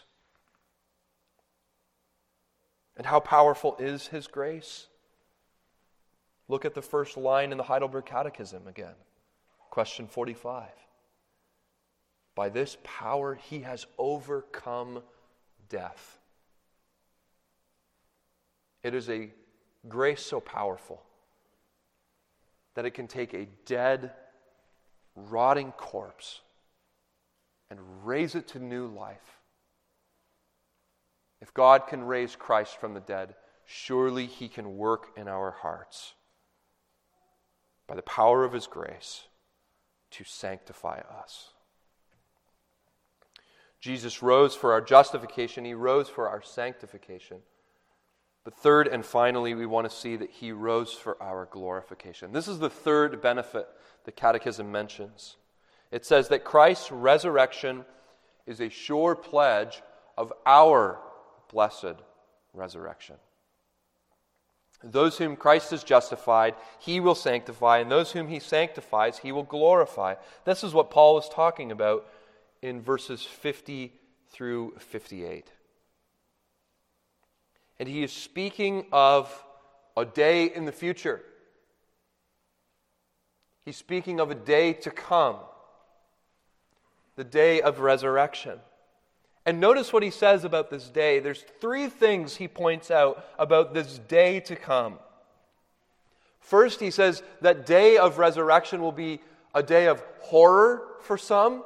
And 2.96 3.06
how 3.06 3.20
powerful 3.20 3.76
is 3.78 4.08
His 4.08 4.28
grace? 4.28 4.88
Look 6.50 6.66
at 6.66 6.74
the 6.74 6.82
first 6.82 7.18
line 7.18 7.52
in 7.52 7.58
the 7.58 7.64
Heidelberg 7.64 8.06
Catechism 8.06 8.68
again. 8.68 8.96
Question 9.70 10.08
45. 10.08 10.70
By 12.36 12.50
this 12.50 12.78
power 12.84 13.36
he 13.36 13.62
has 13.62 13.86
overcome 13.98 15.02
death. 15.70 16.20
It 18.84 18.94
is 18.94 19.10
a 19.10 19.30
grace 19.90 20.24
so 20.24 20.40
powerful 20.40 21.02
that 22.76 22.86
it 22.86 22.92
can 22.92 23.08
take 23.08 23.34
a 23.34 23.48
dead, 23.66 24.12
rotting 25.16 25.72
corpse 25.74 26.42
and 27.70 27.80
raise 28.06 28.36
it 28.36 28.48
to 28.50 28.60
new 28.60 28.88
life. 28.88 29.42
If 31.42 31.54
God 31.54 31.88
can 31.88 32.04
raise 32.04 32.36
Christ 32.36 32.80
from 32.80 32.94
the 32.94 33.00
dead, 33.00 33.36
surely 33.66 34.26
he 34.28 34.48
can 34.48 34.78
work 34.78 35.10
in 35.18 35.28
our 35.28 35.52
hearts 35.52 36.14
by 37.88 37.96
the 37.96 38.02
power 38.02 38.44
of 38.44 38.54
His 38.54 38.68
grace 38.68 39.24
to 40.12 40.24
sanctify 40.24 41.00
us. 41.00 41.54
Jesus 43.80 44.22
rose 44.22 44.56
for 44.56 44.74
our 44.74 44.82
justification, 44.82 45.66
He 45.66 45.74
rose 45.74 46.10
for 46.10 46.30
our 46.30 46.42
sanctification. 46.42 47.38
But 48.44 48.56
third 48.56 48.88
and 48.88 49.06
finally, 49.06 49.56
we 49.56 49.66
want 49.66 49.90
to 49.90 49.96
see 49.96 50.16
that 50.16 50.32
He 50.32 50.52
rose 50.52 50.94
for 50.94 51.22
our 51.22 51.48
glorification. 51.52 52.32
This 52.32 52.48
is 52.48 52.60
the 52.60 52.70
third 52.70 53.22
benefit 53.22 53.68
the 54.06 54.12
Catechism 54.12 54.72
mentions. 54.72 55.36
It 55.92 56.06
says 56.06 56.30
that 56.30 56.44
Christ's 56.44 56.92
resurrection 56.92 57.86
is 58.46 58.62
a 58.62 58.70
sure 58.70 59.16
pledge 59.16 59.82
of 60.18 60.34
our 60.46 61.00
blessed 61.52 61.96
resurrection. 62.54 63.16
Those 64.84 65.18
whom 65.18 65.36
Christ 65.36 65.72
has 65.72 65.84
justified, 65.84 66.56
he 66.80 67.00
will 67.00 67.16
sanctify, 67.16 67.80
and 67.80 67.92
those 67.92 68.12
whom 68.12 68.28
he 68.28 68.40
sanctifies, 68.40 69.18
he 69.20 69.32
will 69.32 69.44
glorify. 69.44 70.16
This 70.46 70.64
is 70.64 70.74
what 70.74 70.92
Paul 70.92 71.18
is 71.18 71.28
talking 71.30 71.72
about 71.72 72.08
in 72.62 72.82
verses 72.82 73.24
50 73.24 73.92
through 74.30 74.74
58. 74.78 75.52
And 77.80 77.90
he 77.90 78.04
is 78.04 78.12
speaking 78.12 78.86
of 78.92 79.44
a 79.96 80.06
day 80.06 80.46
in 80.46 80.66
the 80.66 80.72
future. 80.72 81.22
He's 83.66 83.78
speaking 83.78 84.20
of 84.20 84.32
a 84.32 84.36
day 84.36 84.74
to 84.74 84.92
come, 84.92 85.38
the 87.16 87.24
day 87.24 87.62
of 87.62 87.80
resurrection. 87.80 88.60
And 89.48 89.62
notice 89.62 89.94
what 89.94 90.04
he 90.04 90.12
says 90.12 90.44
about 90.44 90.70
this 90.70 90.90
day. 90.90 91.20
There's 91.20 91.42
three 91.62 91.88
things 91.88 92.36
he 92.36 92.50
points 92.50 92.92
out 92.92 93.26
about 93.40 93.74
this 93.74 93.98
day 93.98 94.42
to 94.42 94.58
come. 94.58 95.00
First, 96.42 96.82
he 96.82 96.92
says 96.92 97.24
that 97.40 97.66
day 97.66 97.96
of 97.96 98.18
resurrection 98.18 98.82
will 98.82 98.92
be 98.92 99.22
a 99.56 99.64
day 99.64 99.88
of 99.88 100.04
horror 100.20 100.84
for 101.02 101.18
some. 101.18 101.64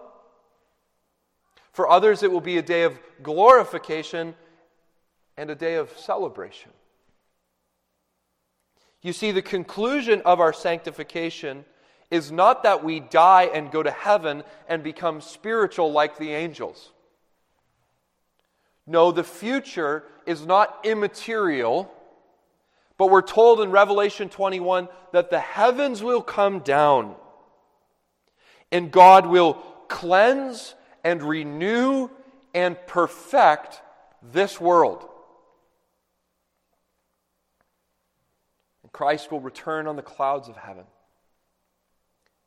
For 1.73 1.89
others, 1.89 2.21
it 2.21 2.31
will 2.31 2.39
be 2.39 2.59
a 2.59 2.61
day 2.61 2.83
of 2.83 2.99
glorification 3.23 4.35
and 5.35 5.49
a 5.49 5.55
day 5.55 5.73
of 5.73 5.89
celebration. 5.97 6.69
You 9.01 9.11
see, 9.11 9.31
the 9.31 9.41
conclusion 9.41 10.21
of 10.23 10.39
our 10.39 10.53
sanctification 10.53 11.65
is 12.11 12.31
not 12.31 12.61
that 12.61 12.83
we 12.83 12.99
die 12.99 13.49
and 13.51 13.71
go 13.71 13.81
to 13.81 13.89
heaven 13.89 14.43
and 14.67 14.83
become 14.83 15.19
spiritual 15.19 15.91
like 15.91 16.19
the 16.19 16.29
angels. 16.29 16.91
No, 18.91 19.13
the 19.13 19.23
future 19.23 20.03
is 20.25 20.45
not 20.45 20.81
immaterial, 20.83 21.89
but 22.97 23.09
we're 23.09 23.21
told 23.21 23.61
in 23.61 23.71
Revelation 23.71 24.27
21 24.27 24.89
that 25.13 25.29
the 25.29 25.39
heavens 25.39 26.03
will 26.03 26.21
come 26.21 26.59
down 26.59 27.15
and 28.69 28.91
God 28.91 29.27
will 29.27 29.53
cleanse 29.87 30.75
and 31.05 31.23
renew 31.23 32.09
and 32.53 32.77
perfect 32.85 33.81
this 34.21 34.59
world. 34.59 35.07
And 38.83 38.91
Christ 38.91 39.31
will 39.31 39.39
return 39.39 39.87
on 39.87 39.95
the 39.95 40.01
clouds 40.01 40.49
of 40.49 40.57
heaven. 40.57 40.83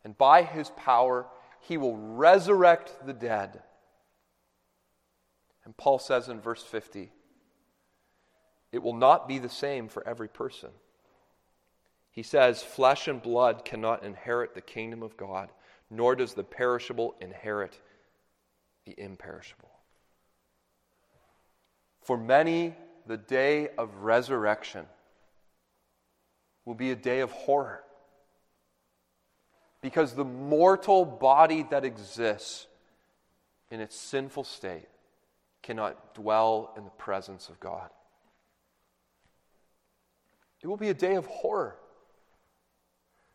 And 0.04 0.16
by 0.18 0.42
his 0.42 0.68
power, 0.76 1.24
he 1.60 1.78
will 1.78 1.96
resurrect 1.96 3.06
the 3.06 3.14
dead 3.14 3.62
and 5.64 5.76
Paul 5.76 5.98
says 5.98 6.28
in 6.28 6.40
verse 6.40 6.62
50 6.62 7.10
it 8.74 8.82
will 8.82 8.94
not 8.94 9.28
be 9.28 9.38
the 9.38 9.48
same 9.48 9.86
for 9.86 10.04
every 10.06 10.26
person. 10.26 10.70
He 12.10 12.24
says, 12.24 12.60
Flesh 12.60 13.06
and 13.06 13.22
blood 13.22 13.64
cannot 13.64 14.02
inherit 14.02 14.54
the 14.54 14.60
kingdom 14.60 15.00
of 15.00 15.16
God, 15.16 15.50
nor 15.90 16.16
does 16.16 16.34
the 16.34 16.42
perishable 16.42 17.14
inherit 17.20 17.80
the 18.84 18.94
imperishable. 18.98 19.70
For 22.02 22.18
many, 22.18 22.74
the 23.06 23.16
day 23.16 23.68
of 23.78 23.94
resurrection 24.02 24.86
will 26.64 26.74
be 26.74 26.90
a 26.90 26.96
day 26.96 27.20
of 27.20 27.30
horror. 27.30 27.84
Because 29.80 30.14
the 30.14 30.24
mortal 30.24 31.04
body 31.04 31.64
that 31.70 31.84
exists 31.84 32.66
in 33.70 33.80
its 33.80 33.94
sinful 33.94 34.42
state 34.42 34.88
cannot 35.64 36.14
dwell 36.14 36.74
in 36.76 36.84
the 36.84 36.90
presence 36.90 37.48
of 37.48 37.58
God. 37.58 37.88
It 40.62 40.66
will 40.66 40.76
be 40.76 40.90
a 40.90 40.94
day 40.94 41.14
of 41.14 41.24
horror 41.26 41.76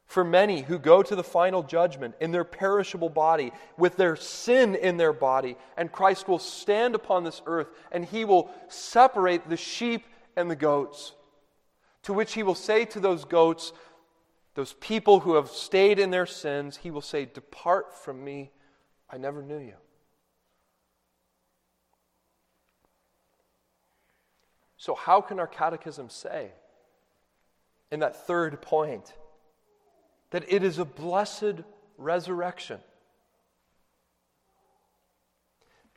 for 0.05 0.23
many 0.23 0.61
who 0.61 0.77
go 0.79 1.01
to 1.03 1.15
the 1.15 1.23
final 1.23 1.63
judgment 1.63 2.15
in 2.19 2.31
their 2.31 2.43
perishable 2.43 3.09
body, 3.09 3.51
with 3.77 3.97
their 3.97 4.15
sin 4.15 4.75
in 4.75 4.97
their 4.97 5.13
body, 5.13 5.55
and 5.75 5.91
Christ 5.91 6.27
will 6.27 6.39
stand 6.39 6.95
upon 6.95 7.23
this 7.23 7.41
earth 7.47 7.67
and 7.91 8.05
he 8.05 8.25
will 8.25 8.51
separate 8.67 9.49
the 9.49 9.57
sheep 9.57 10.05
and 10.35 10.49
the 10.49 10.55
goats. 10.55 11.13
To 12.03 12.13
which 12.13 12.33
he 12.33 12.43
will 12.43 12.55
say 12.55 12.85
to 12.85 12.99
those 12.99 13.25
goats, 13.25 13.73
those 14.53 14.73
people 14.73 15.21
who 15.21 15.33
have 15.33 15.49
stayed 15.49 15.97
in 15.97 16.11
their 16.11 16.25
sins, 16.25 16.77
he 16.77 16.91
will 16.91 17.01
say, 17.01 17.25
Depart 17.25 17.95
from 17.95 18.23
me, 18.23 18.51
I 19.09 19.17
never 19.17 19.41
knew 19.41 19.59
you. 19.59 19.75
So, 24.79 24.95
how 24.95 25.19
can 25.19 25.39
our 25.41 25.47
catechism 25.47 26.09
say, 26.09 26.51
in 27.91 27.99
that 27.99 28.25
third 28.25 28.61
point, 28.61 29.13
that 30.31 30.45
it 30.47 30.63
is 30.63 30.79
a 30.79 30.85
blessed 30.85 31.63
resurrection? 31.97 32.79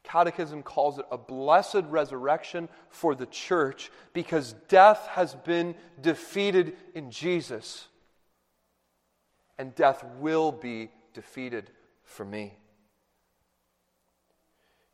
Catechism 0.03 0.65
calls 0.65 0.99
it 0.99 1.07
a 1.13 1.17
blessed 1.17 1.85
resurrection 1.91 2.69
for 2.91 3.15
the 3.15 3.27
church 3.27 3.93
because 4.13 4.55
death 4.67 5.07
has 5.13 5.37
been 5.37 5.77
defeated 6.01 6.77
in 6.93 7.13
Jesus, 7.13 7.87
and 9.59 9.77
death 9.77 10.05
will 10.19 10.51
be 10.51 10.91
defeated 11.15 11.71
for 12.03 12.25
me. 12.25 12.55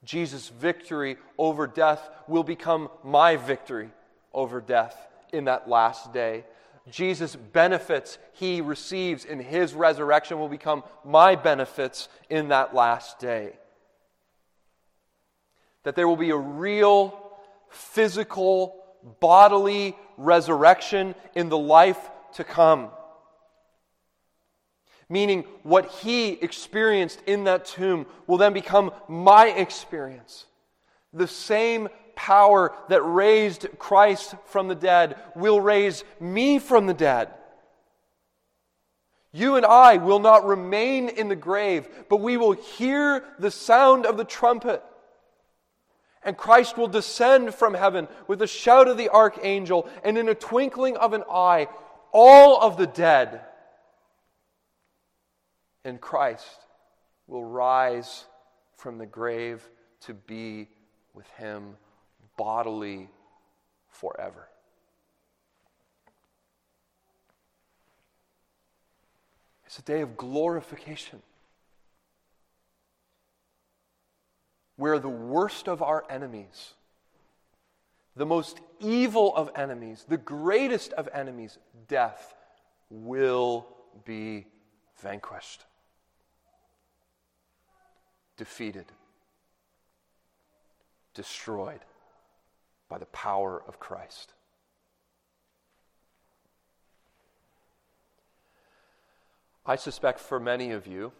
Jesus' 0.08 0.48
victory 0.48 1.18
over 1.36 1.66
death 1.66 2.08
will 2.26 2.42
become 2.42 2.88
my 3.04 3.36
victory 3.36 3.90
over 4.32 4.58
death 4.58 4.96
in 5.34 5.44
that 5.44 5.68
last 5.68 6.14
day. 6.14 6.44
Jesus' 6.90 7.36
benefits 7.36 8.16
he 8.32 8.62
receives 8.62 9.26
in 9.26 9.38
his 9.38 9.74
resurrection 9.74 10.38
will 10.38 10.48
become 10.48 10.82
my 11.04 11.36
benefits 11.36 12.08
in 12.30 12.48
that 12.48 12.74
last 12.74 13.18
day. 13.18 13.52
That 15.82 15.94
there 15.94 16.08
will 16.08 16.16
be 16.16 16.30
a 16.30 16.36
real, 16.36 17.30
physical, 17.68 18.82
bodily 19.20 19.94
resurrection 20.16 21.14
in 21.34 21.50
the 21.50 21.58
life 21.58 22.00
to 22.32 22.44
come 22.44 22.88
meaning 25.08 25.44
what 25.62 25.86
he 25.86 26.30
experienced 26.32 27.20
in 27.26 27.44
that 27.44 27.64
tomb 27.64 28.06
will 28.26 28.36
then 28.36 28.52
become 28.52 28.92
my 29.08 29.48
experience. 29.48 30.46
The 31.12 31.26
same 31.26 31.88
power 32.14 32.74
that 32.88 33.02
raised 33.02 33.66
Christ 33.78 34.34
from 34.46 34.68
the 34.68 34.74
dead 34.74 35.16
will 35.34 35.60
raise 35.60 36.04
me 36.20 36.58
from 36.58 36.86
the 36.86 36.94
dead. 36.94 37.30
You 39.32 39.56
and 39.56 39.64
I 39.64 39.98
will 39.98 40.18
not 40.18 40.46
remain 40.46 41.08
in 41.08 41.28
the 41.28 41.36
grave, 41.36 41.88
but 42.08 42.16
we 42.16 42.36
will 42.36 42.52
hear 42.52 43.24
the 43.38 43.50
sound 43.50 44.04
of 44.04 44.16
the 44.16 44.24
trumpet. 44.24 44.82
And 46.22 46.36
Christ 46.36 46.76
will 46.76 46.88
descend 46.88 47.54
from 47.54 47.74
heaven 47.74 48.08
with 48.26 48.42
a 48.42 48.46
shout 48.46 48.88
of 48.88 48.98
the 48.98 49.10
archangel, 49.10 49.88
and 50.02 50.18
in 50.18 50.28
a 50.28 50.34
twinkling 50.34 50.96
of 50.96 51.12
an 51.12 51.22
eye, 51.30 51.68
all 52.12 52.60
of 52.60 52.76
the 52.76 52.86
dead 52.86 53.42
in 55.88 55.98
Christ 55.98 56.66
will 57.26 57.44
rise 57.44 58.26
from 58.76 58.98
the 58.98 59.06
grave 59.06 59.68
to 60.02 60.14
be 60.14 60.68
with 61.14 61.28
Him 61.30 61.76
bodily 62.36 63.08
forever. 63.88 64.48
It's 69.66 69.78
a 69.78 69.82
day 69.82 70.00
of 70.00 70.16
glorification. 70.16 71.20
Where 74.76 75.00
the 75.00 75.08
worst 75.08 75.68
of 75.68 75.82
our 75.82 76.04
enemies, 76.08 76.74
the 78.14 78.24
most 78.24 78.60
evil 78.78 79.34
of 79.34 79.50
enemies, 79.56 80.04
the 80.08 80.16
greatest 80.16 80.92
of 80.92 81.08
enemies, 81.12 81.58
death, 81.88 82.34
will 82.88 83.66
be 84.04 84.46
vanquished 85.02 85.64
defeated, 88.38 88.86
destroyed 91.12 91.80
by 92.88 92.96
the 92.96 93.06
power 93.06 93.62
of 93.68 93.78
Christ. 93.78 94.32
I 99.66 99.76
suspect 99.76 100.20
for 100.20 100.40
many 100.40 100.70
of 100.70 100.86
you, 100.86 101.12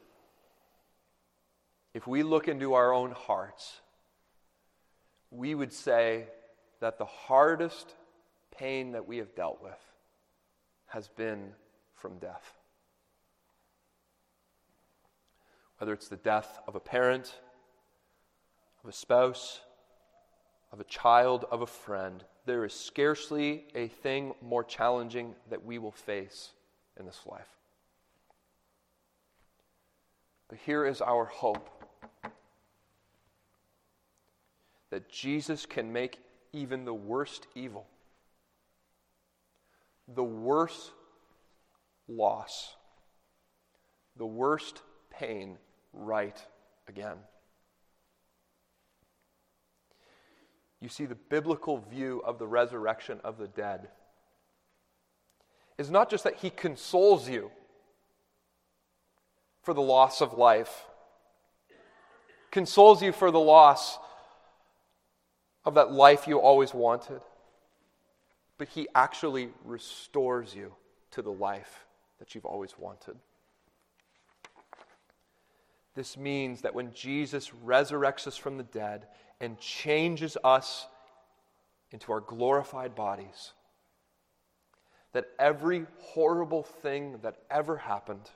if 1.93 2.07
we 2.07 2.23
look 2.23 2.49
into 2.49 2.73
our 2.73 2.95
own 2.95 3.11
hearts, 3.11 3.81
we 5.31 5.55
would 5.55 5.73
say 5.73 6.25
that 6.81 6.97
the 6.97 7.05
hardest 7.05 7.95
pain 8.57 8.93
that 8.93 9.07
we 9.07 9.19
have 9.19 9.35
dealt 9.35 9.63
with 9.63 9.79
has 10.87 11.09
been 11.09 11.53
from 11.95 12.19
death. 12.19 12.58
Whether 15.79 15.93
it's 15.93 16.09
the 16.09 16.17
death 16.17 16.61
of 16.67 16.75
a 16.75 16.81
parent, 16.81 17.35
of 18.83 18.91
a 18.91 18.93
spouse, 18.93 19.61
of 20.73 20.81
a 20.81 20.85
child, 20.85 21.45
of 21.51 21.63
a 21.63 21.67
friend, 21.67 22.25
there 22.47 22.65
is 22.65 22.75
scarcely 22.75 23.65
a 23.75 23.89
thing 23.89 24.35
more 24.43 24.65
challenging 24.65 25.35
that 25.51 25.65
we 25.65 25.79
will 25.79 25.93
face 25.93 26.51
in 26.99 27.07
this 27.07 27.21
life. 27.27 27.49
But 30.49 30.59
here 30.65 30.85
is 30.87 31.01
our 31.01 31.27
hope 31.27 31.69
that 34.91 35.09
Jesus 35.11 35.67
can 35.67 35.93
make 35.93 36.19
even 36.53 36.85
the 36.85 36.95
worst 36.95 37.47
evil, 37.55 37.87
the 40.15 40.25
worst 40.25 40.93
loss, 42.09 42.75
the 44.17 44.27
worst 44.27 44.83
pain 45.11 45.59
right 45.99 46.41
again. 46.89 47.17
You 50.81 50.89
see, 50.89 51.07
the 51.07 51.17
biblical 51.17 51.79
view 51.79 52.23
of 52.25 52.39
the 52.39 52.47
resurrection 52.47 53.21
of 53.25 53.37
the 53.37 53.49
dead 53.49 53.89
is 55.77 55.91
not 55.91 56.09
just 56.09 56.25
that 56.25 56.37
he 56.37 56.51
consoles 56.51 57.29
you 57.29 57.51
for 59.63 59.75
the 59.75 59.83
loss 59.83 60.21
of 60.21 60.39
life, 60.39 60.87
consoles 62.51 63.03
you 63.03 63.13
for 63.13 63.31
the 63.31 63.41
loss 63.41 63.99
of 65.65 65.75
that 65.75 65.93
life 65.93 66.27
you 66.27 66.41
always 66.41 66.73
wanted, 66.73 67.21
but 68.57 68.69
he 68.69 68.89
actually 68.95 69.51
restores 69.65 70.55
you 70.55 70.73
to 71.11 71.23
the 71.23 71.33
life 71.33 71.87
that 72.19 72.35
you've 72.35 72.47
always 72.47 72.79
wanted. 72.79 73.17
This 75.99 76.17
means 76.17 76.61
that 76.61 76.77
when 76.77 76.93
Jesus 76.93 77.51
resurrects 77.67 78.29
us 78.29 78.37
from 78.37 78.57
the 78.57 78.63
dead 78.63 79.09
and 79.41 79.59
changes 79.59 80.39
us 80.45 80.87
into 81.91 82.13
our 82.13 82.21
glorified 82.21 82.95
bodies, 82.95 83.51
that 85.13 85.27
every 85.41 85.87
horrible 85.99 86.63
thing 86.63 87.19
that 87.23 87.39
ever 87.51 87.79
happened 87.79 88.31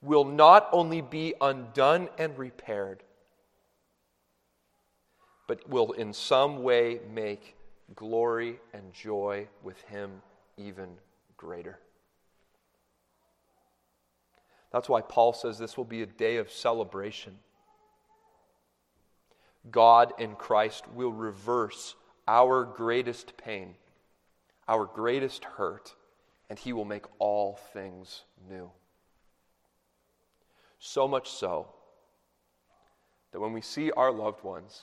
will 0.00 0.24
not 0.24 0.70
only 0.72 1.02
be 1.02 1.34
undone 1.38 2.08
and 2.16 2.38
repaired, 2.38 3.02
but 5.46 5.68
will 5.68 5.92
in 5.92 6.14
some 6.14 6.62
way 6.62 7.00
make 7.12 7.56
glory 7.94 8.58
and 8.72 8.90
joy 8.94 9.46
with 9.62 9.82
Him 9.82 10.22
even 10.56 10.88
greater. 11.36 11.78
That's 14.72 14.88
why 14.88 15.00
Paul 15.00 15.32
says 15.32 15.58
this 15.58 15.76
will 15.76 15.84
be 15.84 16.02
a 16.02 16.06
day 16.06 16.36
of 16.36 16.50
celebration. 16.50 17.38
God 19.70 20.12
in 20.18 20.34
Christ 20.34 20.84
will 20.88 21.12
reverse 21.12 21.94
our 22.28 22.64
greatest 22.64 23.36
pain, 23.36 23.74
our 24.68 24.84
greatest 24.84 25.44
hurt, 25.44 25.94
and 26.48 26.58
he 26.58 26.72
will 26.72 26.84
make 26.84 27.04
all 27.18 27.58
things 27.72 28.22
new. 28.48 28.70
So 30.78 31.08
much 31.08 31.30
so 31.30 31.68
that 33.32 33.40
when 33.40 33.52
we 33.52 33.60
see 33.60 33.90
our 33.92 34.12
loved 34.12 34.44
ones 34.44 34.82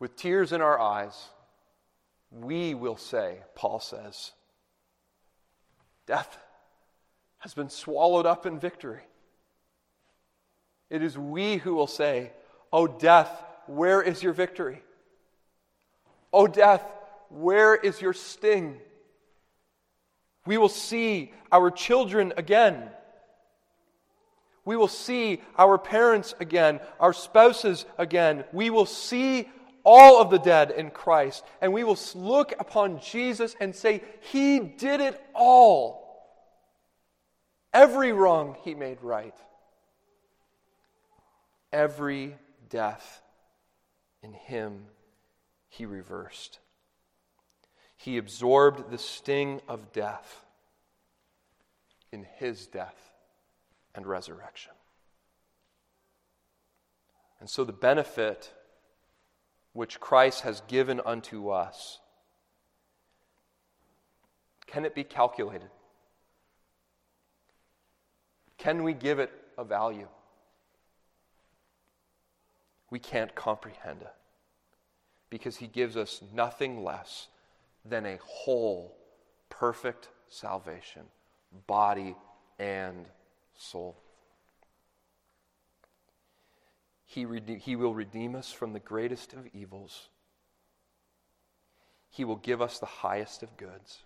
with 0.00 0.16
tears 0.16 0.52
in 0.52 0.60
our 0.60 0.78
eyes, 0.78 1.28
we 2.30 2.74
will 2.74 2.96
say, 2.96 3.38
Paul 3.54 3.80
says, 3.80 4.32
Death 6.06 6.38
has 7.48 7.54
been 7.54 7.70
swallowed 7.70 8.26
up 8.26 8.44
in 8.44 8.60
victory. 8.60 9.00
It 10.90 11.02
is 11.02 11.16
we 11.16 11.56
who 11.56 11.74
will 11.74 11.86
say, 11.86 12.30
O 12.70 12.86
death, 12.86 13.30
where 13.66 14.02
is 14.02 14.22
your 14.22 14.34
victory? 14.34 14.82
O 16.30 16.46
death, 16.46 16.84
where 17.30 17.74
is 17.74 18.02
your 18.02 18.12
sting? 18.12 18.76
We 20.44 20.58
will 20.58 20.68
see 20.68 21.32
our 21.50 21.70
children 21.70 22.34
again. 22.36 22.90
We 24.66 24.76
will 24.76 24.86
see 24.86 25.40
our 25.56 25.78
parents 25.78 26.34
again, 26.40 26.80
our 27.00 27.14
spouses 27.14 27.86
again. 27.96 28.44
We 28.52 28.68
will 28.68 28.84
see 28.84 29.48
all 29.84 30.20
of 30.20 30.28
the 30.28 30.38
dead 30.38 30.70
in 30.70 30.90
Christ, 30.90 31.46
and 31.62 31.72
we 31.72 31.82
will 31.82 31.98
look 32.14 32.52
upon 32.60 33.00
Jesus 33.00 33.56
and 33.58 33.74
say, 33.74 34.02
He 34.20 34.58
did 34.58 35.00
it 35.00 35.18
all. 35.34 36.07
Every 37.78 38.10
wrong 38.10 38.56
he 38.64 38.74
made 38.74 39.00
right. 39.02 39.36
Every 41.72 42.34
death 42.68 43.22
in 44.20 44.32
him 44.32 44.86
he 45.68 45.86
reversed. 45.86 46.58
He 47.96 48.18
absorbed 48.18 48.90
the 48.90 48.98
sting 48.98 49.60
of 49.68 49.92
death 49.92 50.44
in 52.10 52.26
his 52.38 52.66
death 52.66 53.12
and 53.94 54.08
resurrection. 54.08 54.72
And 57.38 57.48
so 57.48 57.62
the 57.62 57.72
benefit 57.72 58.52
which 59.72 60.00
Christ 60.00 60.40
has 60.40 60.62
given 60.66 61.00
unto 61.06 61.50
us, 61.50 62.00
can 64.66 64.84
it 64.84 64.96
be 64.96 65.04
calculated? 65.04 65.70
Can 68.58 68.82
we 68.82 68.92
give 68.92 69.20
it 69.20 69.30
a 69.56 69.64
value? 69.64 70.08
We 72.90 72.98
can't 72.98 73.34
comprehend 73.34 74.02
it 74.02 74.14
because 75.30 75.56
he 75.56 75.68
gives 75.68 75.96
us 75.96 76.22
nothing 76.34 76.82
less 76.82 77.28
than 77.84 78.04
a 78.04 78.18
whole, 78.22 78.96
perfect 79.48 80.08
salvation, 80.28 81.02
body 81.66 82.16
and 82.58 83.06
soul. 83.54 83.96
He, 87.04 87.24
rede- 87.24 87.62
he 87.62 87.76
will 87.76 87.94
redeem 87.94 88.34
us 88.34 88.50
from 88.52 88.72
the 88.72 88.80
greatest 88.80 89.32
of 89.32 89.46
evils. 89.54 90.08
He 92.10 92.24
will 92.24 92.36
give 92.36 92.60
us 92.60 92.78
the 92.78 92.86
highest 92.86 93.42
of 93.42 93.56
goods. 93.56 94.02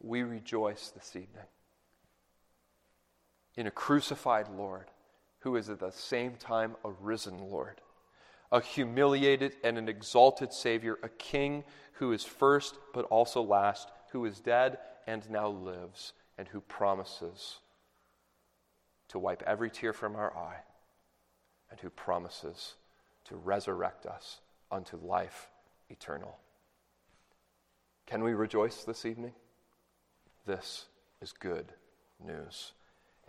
We 0.00 0.22
rejoice 0.22 0.88
this 0.88 1.14
evening 1.14 1.46
in 3.56 3.66
a 3.66 3.70
crucified 3.70 4.48
Lord 4.48 4.86
who 5.40 5.56
is 5.56 5.68
at 5.68 5.80
the 5.80 5.90
same 5.90 6.34
time 6.34 6.76
a 6.84 6.90
risen 6.90 7.38
Lord, 7.38 7.80
a 8.52 8.60
humiliated 8.60 9.56
and 9.64 9.78
an 9.78 9.88
exalted 9.88 10.52
Savior, 10.52 10.98
a 11.02 11.08
King 11.08 11.64
who 11.94 12.12
is 12.12 12.24
first 12.24 12.76
but 12.92 13.04
also 13.06 13.42
last, 13.42 13.90
who 14.12 14.24
is 14.24 14.40
dead 14.40 14.78
and 15.06 15.28
now 15.30 15.48
lives, 15.48 16.12
and 16.38 16.48
who 16.48 16.60
promises 16.60 17.58
to 19.08 19.18
wipe 19.18 19.42
every 19.46 19.70
tear 19.70 19.92
from 19.92 20.14
our 20.14 20.36
eye, 20.36 20.60
and 21.70 21.80
who 21.80 21.90
promises 21.90 22.74
to 23.24 23.36
resurrect 23.36 24.06
us 24.06 24.40
unto 24.70 24.96
life 24.96 25.48
eternal. 25.88 26.38
Can 28.06 28.22
we 28.22 28.34
rejoice 28.34 28.84
this 28.84 29.04
evening? 29.04 29.34
This 30.46 30.86
is 31.20 31.32
good 31.32 31.72
news. 32.24 32.72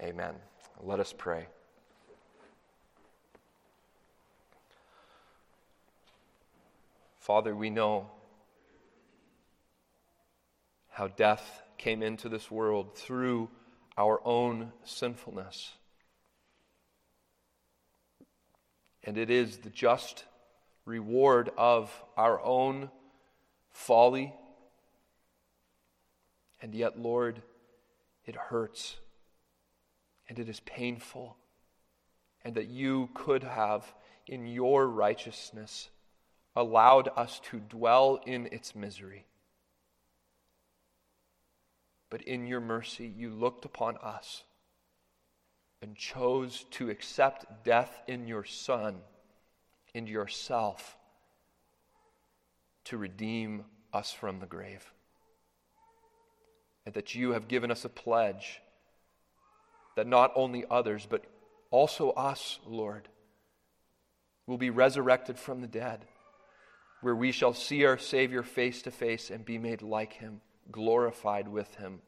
Amen. 0.01 0.33
Let 0.81 0.99
us 0.99 1.13
pray. 1.15 1.45
Father, 7.19 7.55
we 7.55 7.69
know 7.69 8.09
how 10.89 11.07
death 11.07 11.61
came 11.77 12.01
into 12.01 12.29
this 12.29 12.49
world 12.49 12.97
through 12.97 13.49
our 13.95 14.19
own 14.25 14.71
sinfulness. 14.83 15.73
And 19.03 19.19
it 19.19 19.29
is 19.29 19.57
the 19.57 19.69
just 19.69 20.25
reward 20.85 21.51
of 21.57 21.91
our 22.17 22.41
own 22.41 22.89
folly. 23.71 24.33
And 26.59 26.73
yet, 26.73 26.99
Lord, 26.99 27.43
it 28.25 28.35
hurts 28.35 28.97
and 30.31 30.39
it 30.39 30.47
is 30.47 30.61
painful. 30.61 31.35
And 32.45 32.55
that 32.55 32.69
you 32.69 33.09
could 33.13 33.43
have, 33.43 33.93
in 34.25 34.47
your 34.47 34.87
righteousness, 34.87 35.89
allowed 36.55 37.09
us 37.17 37.41
to 37.51 37.59
dwell 37.59 38.17
in 38.25 38.47
its 38.49 38.73
misery. 38.73 39.25
But 42.09 42.21
in 42.21 42.47
your 42.47 42.61
mercy, 42.61 43.05
you 43.13 43.29
looked 43.29 43.65
upon 43.65 43.97
us 43.97 44.43
and 45.81 45.97
chose 45.97 46.65
to 46.71 46.89
accept 46.89 47.65
death 47.65 48.01
in 48.07 48.25
your 48.25 48.45
Son, 48.45 48.99
in 49.93 50.07
yourself, 50.07 50.95
to 52.85 52.97
redeem 52.97 53.65
us 53.91 54.13
from 54.13 54.39
the 54.39 54.45
grave. 54.45 54.93
And 56.85 56.95
that 56.95 57.15
you 57.15 57.31
have 57.31 57.49
given 57.49 57.69
us 57.69 57.83
a 57.83 57.89
pledge 57.89 58.61
that 59.95 60.07
not 60.07 60.31
only 60.35 60.65
others, 60.69 61.07
but 61.09 61.23
also 61.69 62.11
us, 62.11 62.59
Lord, 62.65 63.07
will 64.47 64.57
be 64.57 64.69
resurrected 64.69 65.37
from 65.37 65.61
the 65.61 65.67
dead 65.67 66.05
where 67.01 67.15
we 67.15 67.31
shall 67.31 67.53
see 67.53 67.83
our 67.85 67.97
Savior 67.97 68.43
face 68.43 68.83
to 68.83 68.91
face 68.91 69.29
and 69.29 69.43
be 69.43 69.57
made 69.57 69.81
like 69.81 70.13
him, 70.13 70.41
glorified 70.71 71.47
with 71.47 71.73
him, 71.75 71.99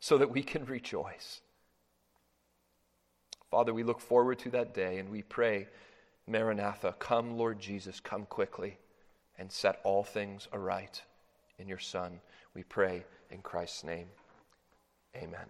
so 0.00 0.18
that 0.18 0.30
we 0.30 0.42
can 0.42 0.64
rejoice. 0.64 1.40
Father, 3.50 3.72
we 3.72 3.82
look 3.82 4.00
forward 4.00 4.38
to 4.40 4.50
that 4.50 4.74
day 4.74 4.98
and 4.98 5.08
we 5.08 5.22
pray, 5.22 5.68
Maranatha, 6.26 6.94
come, 6.98 7.38
Lord 7.38 7.58
Jesus, 7.58 8.00
come 8.00 8.26
quickly 8.26 8.78
and 9.38 9.50
set 9.50 9.80
all 9.84 10.04
things 10.04 10.48
aright 10.52 11.02
in 11.58 11.68
your 11.68 11.78
Son. 11.78 12.20
We 12.54 12.64
pray 12.64 13.04
in 13.30 13.40
Christ's 13.40 13.84
name. 13.84 14.08
Amen. 15.16 15.46